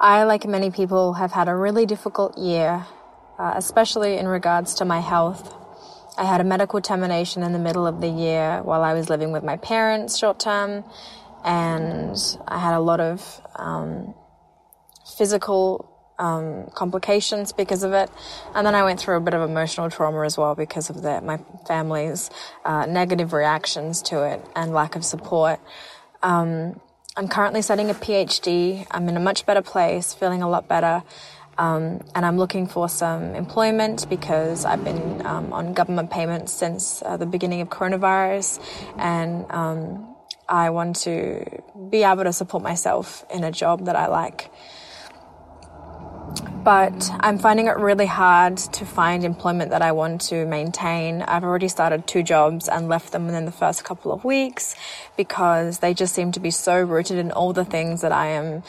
I, 0.00 0.22
like 0.24 0.46
many 0.46 0.70
people, 0.70 1.14
have 1.14 1.32
had 1.32 1.48
a 1.48 1.54
really 1.54 1.84
difficult 1.84 2.38
year, 2.38 2.86
uh, 3.38 3.54
especially 3.56 4.16
in 4.16 4.28
regards 4.28 4.74
to 4.76 4.84
my 4.84 5.00
health. 5.00 5.54
I 6.16 6.24
had 6.24 6.40
a 6.40 6.44
medical 6.44 6.80
termination 6.80 7.42
in 7.42 7.52
the 7.52 7.58
middle 7.58 7.84
of 7.84 8.00
the 8.00 8.08
year 8.08 8.62
while 8.62 8.82
I 8.82 8.94
was 8.94 9.10
living 9.10 9.32
with 9.32 9.42
my 9.42 9.56
parents 9.56 10.16
short 10.16 10.38
term, 10.38 10.84
and 11.44 12.16
I 12.46 12.58
had 12.58 12.74
a 12.74 12.80
lot 12.80 13.00
of 13.00 13.40
um, 13.56 14.14
physical 15.16 15.90
um, 16.18 16.70
complications 16.74 17.52
because 17.52 17.82
of 17.82 17.92
it. 17.92 18.08
And 18.54 18.64
then 18.64 18.76
I 18.76 18.84
went 18.84 19.00
through 19.00 19.16
a 19.16 19.20
bit 19.20 19.34
of 19.34 19.48
emotional 19.48 19.90
trauma 19.90 20.22
as 20.22 20.38
well 20.38 20.54
because 20.54 20.90
of 20.90 21.02
the, 21.02 21.20
my 21.20 21.38
family's 21.66 22.30
uh, 22.64 22.86
negative 22.86 23.32
reactions 23.32 24.02
to 24.02 24.24
it 24.24 24.44
and 24.54 24.72
lack 24.72 24.94
of 24.94 25.04
support. 25.04 25.58
Um, 26.22 26.80
I'm 27.18 27.26
currently 27.26 27.62
studying 27.62 27.90
a 27.90 27.94
PhD. 27.94 28.86
I'm 28.92 29.08
in 29.08 29.16
a 29.16 29.20
much 29.20 29.44
better 29.44 29.60
place, 29.60 30.14
feeling 30.14 30.40
a 30.40 30.48
lot 30.48 30.68
better. 30.68 31.02
Um, 31.58 32.00
and 32.14 32.24
I'm 32.24 32.38
looking 32.38 32.68
for 32.68 32.88
some 32.88 33.34
employment 33.34 34.08
because 34.08 34.64
I've 34.64 34.84
been 34.84 35.26
um, 35.26 35.52
on 35.52 35.72
government 35.72 36.12
payments 36.12 36.52
since 36.52 37.02
uh, 37.02 37.16
the 37.16 37.26
beginning 37.26 37.60
of 37.60 37.70
coronavirus, 37.70 38.60
and 38.96 39.50
um, 39.50 40.14
I 40.48 40.70
want 40.70 40.94
to 41.00 41.44
be 41.90 42.04
able 42.04 42.22
to 42.22 42.32
support 42.32 42.62
myself 42.62 43.24
in 43.34 43.42
a 43.42 43.50
job 43.50 43.86
that 43.86 43.96
I 43.96 44.06
like. 44.06 44.52
But 46.68 47.10
I'm 47.20 47.38
finding 47.38 47.66
it 47.66 47.78
really 47.78 48.04
hard 48.04 48.58
to 48.58 48.84
find 48.84 49.24
employment 49.24 49.70
that 49.70 49.80
I 49.80 49.92
want 49.92 50.20
to 50.28 50.44
maintain. 50.44 51.22
I've 51.22 51.42
already 51.42 51.68
started 51.68 52.06
two 52.06 52.22
jobs 52.22 52.68
and 52.68 52.90
left 52.90 53.12
them 53.12 53.24
within 53.24 53.46
the 53.46 53.52
first 53.52 53.84
couple 53.84 54.12
of 54.12 54.22
weeks 54.22 54.76
because 55.16 55.78
they 55.78 55.94
just 55.94 56.14
seem 56.14 56.30
to 56.32 56.40
be 56.40 56.50
so 56.50 56.78
rooted 56.78 57.16
in 57.16 57.30
all 57.30 57.54
the 57.54 57.64
things 57.64 58.02
that 58.02 58.12
I 58.12 58.26
am 58.26 58.62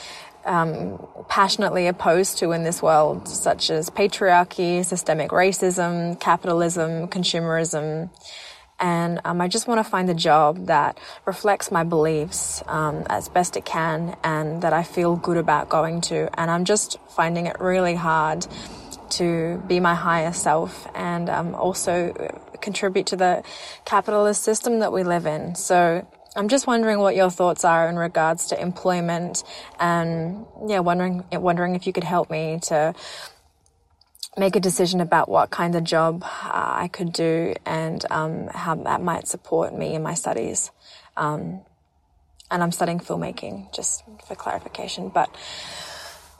um, 0.45 1.05
passionately 1.27 1.88
opposed 1.88 2.38
to 2.38 2.53
in 2.53 2.63
this 2.63 2.81
world, 2.81 3.27
such 3.27 3.69
as 3.69 3.89
patriarchy, 3.89 4.85
systemic 4.85 5.31
racism, 5.31 6.17
capitalism, 6.21 7.09
consumerism. 7.09 8.09
And 8.79 9.19
um, 9.25 9.41
I 9.41 9.47
just 9.47 9.67
want 9.67 9.83
to 9.83 9.89
find 9.89 10.09
a 10.09 10.13
job 10.13 10.67
that 10.67 10.97
reflects 11.25 11.71
my 11.71 11.83
beliefs 11.83 12.63
um, 12.67 13.05
as 13.09 13.29
best 13.29 13.57
it 13.57 13.65
can 13.65 14.15
and 14.23 14.61
that 14.61 14.73
I 14.73 14.83
feel 14.83 15.15
good 15.15 15.37
about 15.37 15.69
going 15.69 16.01
to. 16.01 16.29
And 16.39 16.49
I'm 16.49 16.65
just 16.65 16.97
finding 17.09 17.45
it 17.45 17.59
really 17.59 17.95
hard 17.95 18.47
to 19.11 19.61
be 19.67 19.79
my 19.79 19.95
higher 19.95 20.31
self 20.31 20.87
and 20.95 21.29
um, 21.29 21.55
also 21.55 22.13
contribute 22.61 23.07
to 23.07 23.15
the 23.15 23.43
capitalist 23.85 24.43
system 24.43 24.79
that 24.79 24.93
we 24.93 25.03
live 25.03 25.25
in. 25.25 25.55
So 25.55 26.07
I'm 26.35 26.47
just 26.47 26.67
wondering 26.67 26.99
what 26.99 27.15
your 27.15 27.29
thoughts 27.29 27.65
are 27.65 27.89
in 27.89 27.97
regards 27.97 28.47
to 28.47 28.61
employment 28.61 29.43
and 29.79 30.45
yeah, 30.67 30.79
wondering 30.79 31.25
wondering 31.31 31.75
if 31.75 31.87
you 31.87 31.93
could 31.93 32.03
help 32.03 32.29
me 32.29 32.59
to 32.63 32.93
make 34.39 34.56
a 34.56 34.60
decision 34.60 35.02
about 35.02 35.30
what 35.30 35.49
kind 35.49 35.75
of 35.75 35.84
job 35.84 36.23
uh, 36.23 36.28
I 36.54 36.88
could 36.88 37.13
do 37.13 37.54
and 37.65 38.04
um, 38.10 38.47
how 38.47 38.75
that 38.75 39.02
might 39.02 39.28
support 39.28 39.78
me 39.78 39.93
in 39.93 40.02
my 40.02 40.13
studies. 40.13 40.71
Um, 41.17 41.62
and 42.52 42.63
I'm 42.63 42.71
studying 42.71 42.99
filmmaking, 42.99 43.73
just 43.75 44.04
for 44.28 44.36
clarification. 44.36 45.10
But 45.10 45.30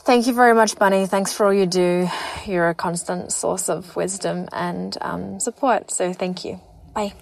thank 0.02 0.26
you 0.26 0.34
very 0.34 0.54
much, 0.54 0.78
Bunny. 0.78 1.06
Thanks 1.06 1.34
for 1.34 1.46
all 1.46 1.54
you 1.54 1.68
do. 1.68 2.10
You're 2.46 2.70
a 2.70 2.76
constant 2.76 3.32
source 3.32 3.70
of 3.70 3.96
wisdom 3.96 4.48
and 4.52 4.98
um, 5.02 5.40
support. 5.40 5.92
So 5.92 6.14
thank 6.14 6.44
you. 6.44 6.60
Bye. 6.96 7.14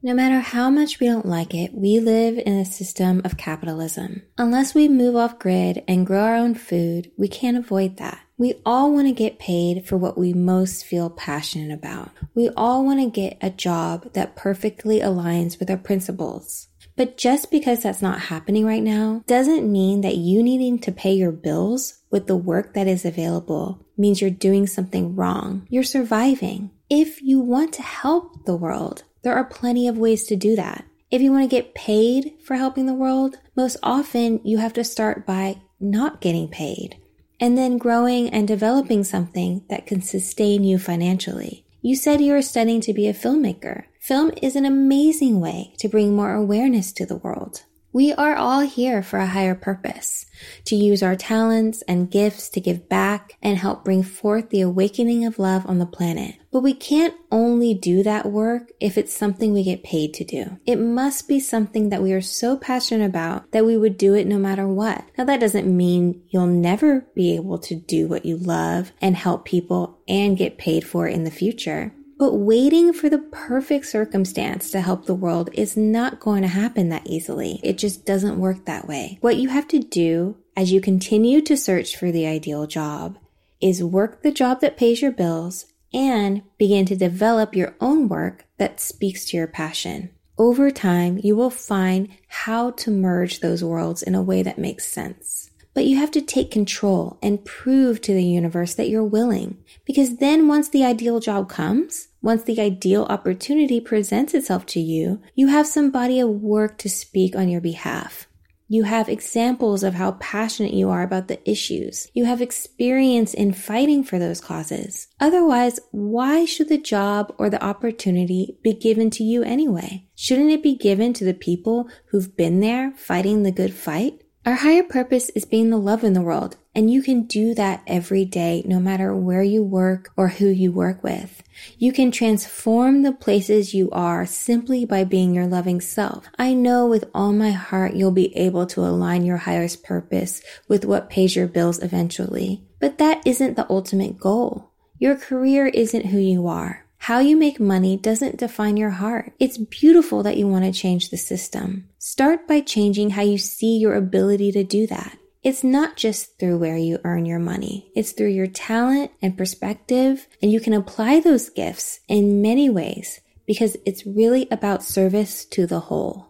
No 0.00 0.14
matter 0.14 0.38
how 0.38 0.70
much 0.70 1.00
we 1.00 1.08
don't 1.08 1.26
like 1.26 1.54
it, 1.54 1.74
we 1.74 1.98
live 1.98 2.38
in 2.38 2.56
a 2.56 2.64
system 2.64 3.20
of 3.24 3.36
capitalism. 3.36 4.22
Unless 4.38 4.72
we 4.72 4.88
move 4.88 5.16
off 5.16 5.40
grid 5.40 5.82
and 5.88 6.06
grow 6.06 6.20
our 6.20 6.36
own 6.36 6.54
food, 6.54 7.10
we 7.16 7.26
can't 7.26 7.56
avoid 7.56 7.96
that. 7.96 8.20
We 8.36 8.54
all 8.64 8.92
want 8.92 9.08
to 9.08 9.12
get 9.12 9.40
paid 9.40 9.88
for 9.88 9.96
what 9.96 10.16
we 10.16 10.32
most 10.32 10.86
feel 10.86 11.10
passionate 11.10 11.76
about. 11.76 12.12
We 12.32 12.48
all 12.50 12.84
want 12.84 13.00
to 13.00 13.10
get 13.10 13.38
a 13.40 13.50
job 13.50 14.12
that 14.12 14.36
perfectly 14.36 15.00
aligns 15.00 15.58
with 15.58 15.68
our 15.68 15.76
principles. 15.76 16.68
But 16.94 17.16
just 17.16 17.50
because 17.50 17.82
that's 17.82 18.02
not 18.02 18.20
happening 18.20 18.64
right 18.64 18.82
now 18.82 19.24
doesn't 19.26 19.70
mean 19.70 20.02
that 20.02 20.16
you 20.16 20.44
needing 20.44 20.78
to 20.80 20.92
pay 20.92 21.12
your 21.12 21.32
bills 21.32 21.98
with 22.10 22.28
the 22.28 22.36
work 22.36 22.74
that 22.74 22.86
is 22.86 23.04
available 23.04 23.84
means 23.96 24.20
you're 24.20 24.30
doing 24.30 24.68
something 24.68 25.16
wrong. 25.16 25.66
You're 25.68 25.82
surviving. 25.82 26.70
If 26.88 27.20
you 27.20 27.40
want 27.40 27.72
to 27.74 27.82
help 27.82 28.46
the 28.46 28.56
world, 28.56 29.02
there 29.22 29.34
are 29.34 29.44
plenty 29.44 29.88
of 29.88 29.98
ways 29.98 30.24
to 30.26 30.36
do 30.36 30.56
that. 30.56 30.84
If 31.10 31.22
you 31.22 31.32
want 31.32 31.44
to 31.44 31.56
get 31.56 31.74
paid 31.74 32.34
for 32.44 32.56
helping 32.56 32.86
the 32.86 32.94
world, 32.94 33.36
most 33.56 33.76
often 33.82 34.40
you 34.44 34.58
have 34.58 34.74
to 34.74 34.84
start 34.84 35.26
by 35.26 35.60
not 35.80 36.20
getting 36.20 36.48
paid 36.48 36.96
and 37.40 37.56
then 37.56 37.78
growing 37.78 38.28
and 38.30 38.48
developing 38.48 39.04
something 39.04 39.64
that 39.70 39.86
can 39.86 40.02
sustain 40.02 40.64
you 40.64 40.78
financially. 40.78 41.64
You 41.80 41.94
said 41.94 42.20
you 42.20 42.32
were 42.32 42.42
studying 42.42 42.80
to 42.82 42.92
be 42.92 43.06
a 43.06 43.14
filmmaker. 43.14 43.84
Film 44.00 44.32
is 44.42 44.56
an 44.56 44.64
amazing 44.64 45.40
way 45.40 45.72
to 45.78 45.88
bring 45.88 46.14
more 46.14 46.34
awareness 46.34 46.92
to 46.92 47.06
the 47.06 47.16
world. 47.16 47.62
We 47.90 48.12
are 48.12 48.36
all 48.36 48.60
here 48.60 49.02
for 49.02 49.18
a 49.18 49.26
higher 49.26 49.54
purpose, 49.54 50.26
to 50.66 50.76
use 50.76 51.02
our 51.02 51.16
talents 51.16 51.82
and 51.88 52.10
gifts 52.10 52.50
to 52.50 52.60
give 52.60 52.86
back 52.86 53.38
and 53.42 53.56
help 53.56 53.82
bring 53.82 54.02
forth 54.02 54.50
the 54.50 54.60
awakening 54.60 55.24
of 55.24 55.38
love 55.38 55.64
on 55.66 55.78
the 55.78 55.86
planet. 55.86 56.34
But 56.52 56.60
we 56.60 56.74
can't 56.74 57.14
only 57.30 57.72
do 57.72 58.02
that 58.02 58.26
work 58.26 58.72
if 58.78 58.98
it's 58.98 59.16
something 59.16 59.52
we 59.52 59.64
get 59.64 59.82
paid 59.82 60.12
to 60.14 60.24
do. 60.24 60.58
It 60.66 60.76
must 60.76 61.28
be 61.28 61.40
something 61.40 61.88
that 61.88 62.02
we 62.02 62.12
are 62.12 62.20
so 62.20 62.56
passionate 62.56 63.06
about 63.06 63.50
that 63.52 63.64
we 63.64 63.76
would 63.76 63.96
do 63.96 64.14
it 64.14 64.26
no 64.26 64.38
matter 64.38 64.68
what. 64.68 65.04
Now 65.16 65.24
that 65.24 65.40
doesn't 65.40 65.74
mean 65.74 66.22
you'll 66.28 66.46
never 66.46 67.06
be 67.14 67.36
able 67.36 67.58
to 67.60 67.74
do 67.74 68.06
what 68.06 68.26
you 68.26 68.36
love 68.36 68.92
and 69.00 69.16
help 69.16 69.44
people 69.44 69.98
and 70.06 70.38
get 70.38 70.58
paid 70.58 70.86
for 70.86 71.08
it 71.08 71.14
in 71.14 71.24
the 71.24 71.30
future. 71.30 71.92
But 72.18 72.34
waiting 72.34 72.92
for 72.92 73.08
the 73.08 73.18
perfect 73.18 73.86
circumstance 73.86 74.72
to 74.72 74.80
help 74.80 75.06
the 75.06 75.14
world 75.14 75.50
is 75.52 75.76
not 75.76 76.18
going 76.18 76.42
to 76.42 76.48
happen 76.48 76.88
that 76.88 77.06
easily. 77.06 77.60
It 77.62 77.78
just 77.78 78.04
doesn't 78.04 78.40
work 78.40 78.64
that 78.64 78.88
way. 78.88 79.18
What 79.20 79.36
you 79.36 79.48
have 79.50 79.68
to 79.68 79.78
do 79.78 80.36
as 80.56 80.72
you 80.72 80.80
continue 80.80 81.40
to 81.42 81.56
search 81.56 81.96
for 81.96 82.10
the 82.10 82.26
ideal 82.26 82.66
job 82.66 83.18
is 83.60 83.84
work 83.84 84.22
the 84.22 84.32
job 84.32 84.60
that 84.60 84.76
pays 84.76 85.00
your 85.00 85.12
bills 85.12 85.66
and 85.94 86.42
begin 86.58 86.86
to 86.86 86.96
develop 86.96 87.54
your 87.54 87.76
own 87.80 88.08
work 88.08 88.46
that 88.58 88.80
speaks 88.80 89.24
to 89.26 89.36
your 89.36 89.46
passion. 89.46 90.10
Over 90.36 90.70
time, 90.70 91.20
you 91.22 91.36
will 91.36 91.50
find 91.50 92.08
how 92.28 92.72
to 92.72 92.90
merge 92.90 93.40
those 93.40 93.62
worlds 93.64 94.02
in 94.02 94.14
a 94.14 94.22
way 94.22 94.42
that 94.42 94.58
makes 94.58 94.86
sense. 94.86 95.50
But 95.74 95.84
you 95.84 95.96
have 95.96 96.10
to 96.12 96.20
take 96.20 96.50
control 96.50 97.18
and 97.22 97.44
prove 97.44 98.00
to 98.02 98.12
the 98.12 98.24
universe 98.24 98.74
that 98.74 98.88
you're 98.88 99.04
willing. 99.04 99.58
Because 99.84 100.16
then 100.16 100.48
once 100.48 100.68
the 100.68 100.84
ideal 100.84 101.20
job 101.20 101.48
comes, 101.48 102.07
once 102.20 102.42
the 102.42 102.60
ideal 102.60 103.04
opportunity 103.04 103.80
presents 103.80 104.34
itself 104.34 104.66
to 104.66 104.80
you, 104.80 105.20
you 105.34 105.46
have 105.46 105.66
some 105.66 105.90
body 105.90 106.20
of 106.20 106.28
work 106.28 106.78
to 106.78 106.88
speak 106.88 107.36
on 107.36 107.48
your 107.48 107.60
behalf. 107.60 108.26
You 108.70 108.82
have 108.82 109.08
examples 109.08 109.82
of 109.82 109.94
how 109.94 110.12
passionate 110.12 110.74
you 110.74 110.90
are 110.90 111.02
about 111.02 111.28
the 111.28 111.40
issues. 111.50 112.08
You 112.12 112.26
have 112.26 112.42
experience 112.42 113.32
in 113.32 113.54
fighting 113.54 114.04
for 114.04 114.18
those 114.18 114.42
causes. 114.42 115.08
Otherwise, 115.18 115.80
why 115.90 116.44
should 116.44 116.68
the 116.68 116.76
job 116.76 117.34
or 117.38 117.48
the 117.48 117.64
opportunity 117.64 118.58
be 118.62 118.74
given 118.74 119.08
to 119.10 119.24
you 119.24 119.42
anyway? 119.42 120.06
Shouldn't 120.14 120.50
it 120.50 120.62
be 120.62 120.76
given 120.76 121.14
to 121.14 121.24
the 121.24 121.32
people 121.32 121.88
who've 122.10 122.36
been 122.36 122.60
there 122.60 122.92
fighting 122.94 123.42
the 123.42 123.52
good 123.52 123.72
fight? 123.72 124.20
Our 124.46 124.54
higher 124.54 124.82
purpose 124.82 125.30
is 125.30 125.44
being 125.44 125.68
the 125.68 125.76
love 125.76 126.04
in 126.04 126.14
the 126.14 126.22
world, 126.22 126.56
and 126.74 126.90
you 126.90 127.02
can 127.02 127.24
do 127.24 127.54
that 127.54 127.82
every 127.86 128.24
day, 128.24 128.62
no 128.64 128.80
matter 128.80 129.14
where 129.14 129.42
you 129.42 129.62
work 129.62 130.10
or 130.16 130.28
who 130.28 130.46
you 130.46 130.72
work 130.72 131.02
with. 131.02 131.42
You 131.76 131.92
can 131.92 132.10
transform 132.10 133.02
the 133.02 133.12
places 133.12 133.74
you 133.74 133.90
are 133.90 134.24
simply 134.24 134.84
by 134.84 135.04
being 135.04 135.34
your 135.34 135.46
loving 135.46 135.80
self. 135.80 136.28
I 136.38 136.54
know 136.54 136.86
with 136.86 137.04
all 137.12 137.32
my 137.32 137.50
heart 137.50 137.94
you'll 137.94 138.12
be 138.12 138.34
able 138.36 138.64
to 138.68 138.80
align 138.80 139.24
your 139.24 139.38
highest 139.38 139.82
purpose 139.82 140.40
with 140.66 140.84
what 140.84 141.10
pays 141.10 141.36
your 141.36 141.48
bills 141.48 141.82
eventually. 141.82 142.64
But 142.80 142.98
that 142.98 143.26
isn't 143.26 143.56
the 143.56 143.70
ultimate 143.70 144.18
goal. 144.18 144.70
Your 144.98 145.16
career 145.16 145.66
isn't 145.66 146.06
who 146.06 146.18
you 146.18 146.46
are. 146.46 146.86
How 146.98 147.20
you 147.20 147.36
make 147.36 147.58
money 147.58 147.96
doesn't 147.96 148.36
define 148.36 148.76
your 148.76 148.90
heart. 148.90 149.32
It's 149.38 149.56
beautiful 149.56 150.22
that 150.24 150.36
you 150.36 150.46
want 150.46 150.64
to 150.64 150.72
change 150.72 151.08
the 151.08 151.16
system. 151.16 151.88
Start 151.98 152.46
by 152.46 152.60
changing 152.60 153.10
how 153.10 153.22
you 153.22 153.38
see 153.38 153.78
your 153.78 153.94
ability 153.94 154.52
to 154.52 154.64
do 154.64 154.86
that. 154.88 155.16
It's 155.42 155.64
not 155.64 155.96
just 155.96 156.38
through 156.38 156.58
where 156.58 156.76
you 156.76 156.98
earn 157.04 157.24
your 157.24 157.38
money. 157.38 157.90
It's 157.94 158.12
through 158.12 158.30
your 158.30 158.48
talent 158.48 159.12
and 159.22 159.38
perspective, 159.38 160.26
and 160.42 160.52
you 160.52 160.60
can 160.60 160.74
apply 160.74 161.20
those 161.20 161.48
gifts 161.48 162.00
in 162.08 162.42
many 162.42 162.68
ways 162.68 163.20
because 163.46 163.76
it's 163.86 164.04
really 164.04 164.46
about 164.50 164.82
service 164.82 165.44
to 165.46 165.66
the 165.66 165.80
whole. 165.80 166.26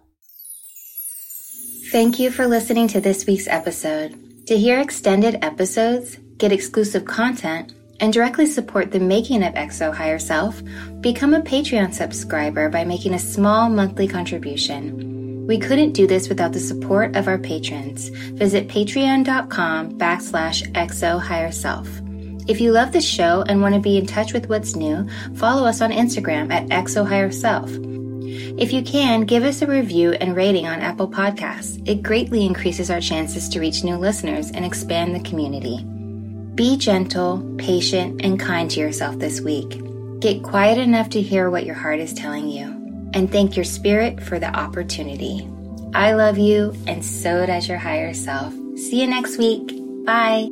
Thank 1.90 2.20
you 2.20 2.30
for 2.30 2.46
listening 2.46 2.86
to 2.88 3.00
this 3.00 3.26
week's 3.26 3.48
episode. 3.48 4.46
To 4.46 4.56
hear 4.56 4.78
extended 4.78 5.42
episodes, 5.42 6.16
get 6.36 6.52
exclusive 6.52 7.06
content, 7.06 7.72
and 8.00 8.12
directly 8.12 8.46
support 8.46 8.90
the 8.90 9.00
making 9.00 9.42
of 9.42 9.54
XO 9.54 9.94
Higher 9.94 10.18
Self, 10.18 10.62
become 11.00 11.34
a 11.34 11.40
Patreon 11.40 11.92
subscriber 11.92 12.68
by 12.68 12.84
making 12.84 13.14
a 13.14 13.18
small 13.18 13.68
monthly 13.68 14.08
contribution. 14.08 15.46
We 15.46 15.58
couldn't 15.58 15.92
do 15.92 16.06
this 16.06 16.28
without 16.28 16.52
the 16.52 16.60
support 16.60 17.16
of 17.16 17.26
our 17.26 17.38
patrons. 17.38 18.08
Visit 18.08 18.68
patreon.com 18.68 19.98
backslash 19.98 20.70
exo 20.72 21.20
Higher 21.20 21.50
Self. 21.50 21.88
If 22.46 22.60
you 22.60 22.72
love 22.72 22.92
the 22.92 23.00
show 23.00 23.44
and 23.48 23.62
want 23.62 23.74
to 23.74 23.80
be 23.80 23.98
in 23.98 24.06
touch 24.06 24.32
with 24.32 24.48
what's 24.48 24.76
new, 24.76 25.08
follow 25.36 25.66
us 25.66 25.80
on 25.80 25.90
Instagram 25.90 26.52
at 26.52 26.66
XO 26.68 27.06
Higher 27.06 27.30
Self. 27.30 27.70
If 28.58 28.72
you 28.72 28.82
can, 28.82 29.22
give 29.22 29.42
us 29.42 29.62
a 29.62 29.66
review 29.66 30.12
and 30.12 30.36
rating 30.36 30.66
on 30.66 30.80
Apple 30.80 31.08
Podcasts. 31.08 31.82
It 31.88 32.02
greatly 32.02 32.44
increases 32.44 32.90
our 32.90 33.00
chances 33.00 33.48
to 33.50 33.60
reach 33.60 33.84
new 33.84 33.96
listeners 33.96 34.50
and 34.50 34.64
expand 34.64 35.14
the 35.14 35.28
community. 35.28 35.84
Be 36.58 36.76
gentle, 36.76 37.54
patient, 37.56 38.22
and 38.24 38.40
kind 38.40 38.68
to 38.72 38.80
yourself 38.80 39.20
this 39.20 39.40
week. 39.40 39.80
Get 40.18 40.42
quiet 40.42 40.76
enough 40.76 41.08
to 41.10 41.22
hear 41.22 41.50
what 41.50 41.64
your 41.64 41.76
heart 41.76 42.00
is 42.00 42.12
telling 42.12 42.48
you, 42.48 42.64
and 43.14 43.30
thank 43.30 43.54
your 43.54 43.64
spirit 43.64 44.20
for 44.20 44.40
the 44.40 44.48
opportunity. 44.48 45.48
I 45.94 46.14
love 46.14 46.36
you, 46.36 46.74
and 46.88 47.04
so 47.04 47.46
does 47.46 47.68
your 47.68 47.78
higher 47.78 48.12
self. 48.12 48.52
See 48.74 49.00
you 49.00 49.06
next 49.06 49.38
week. 49.38 49.68
Bye. 50.04 50.48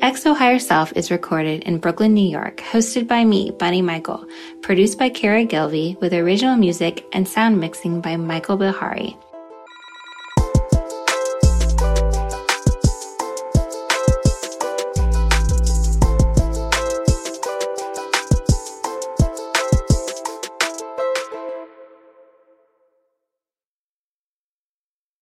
XO 0.00 0.34
Higher 0.34 0.58
Self 0.58 0.94
is 0.96 1.10
recorded 1.10 1.64
in 1.64 1.80
Brooklyn, 1.80 2.14
New 2.14 2.26
York, 2.26 2.62
hosted 2.72 3.06
by 3.06 3.26
me, 3.26 3.50
Bunny 3.50 3.82
Michael, 3.82 4.26
produced 4.62 4.98
by 4.98 5.10
Kara 5.10 5.44
Gilvey, 5.44 6.00
with 6.00 6.14
original 6.14 6.56
music 6.56 7.04
and 7.12 7.28
sound 7.28 7.60
mixing 7.60 8.00
by 8.00 8.16
Michael 8.16 8.56
Bihari. 8.56 9.18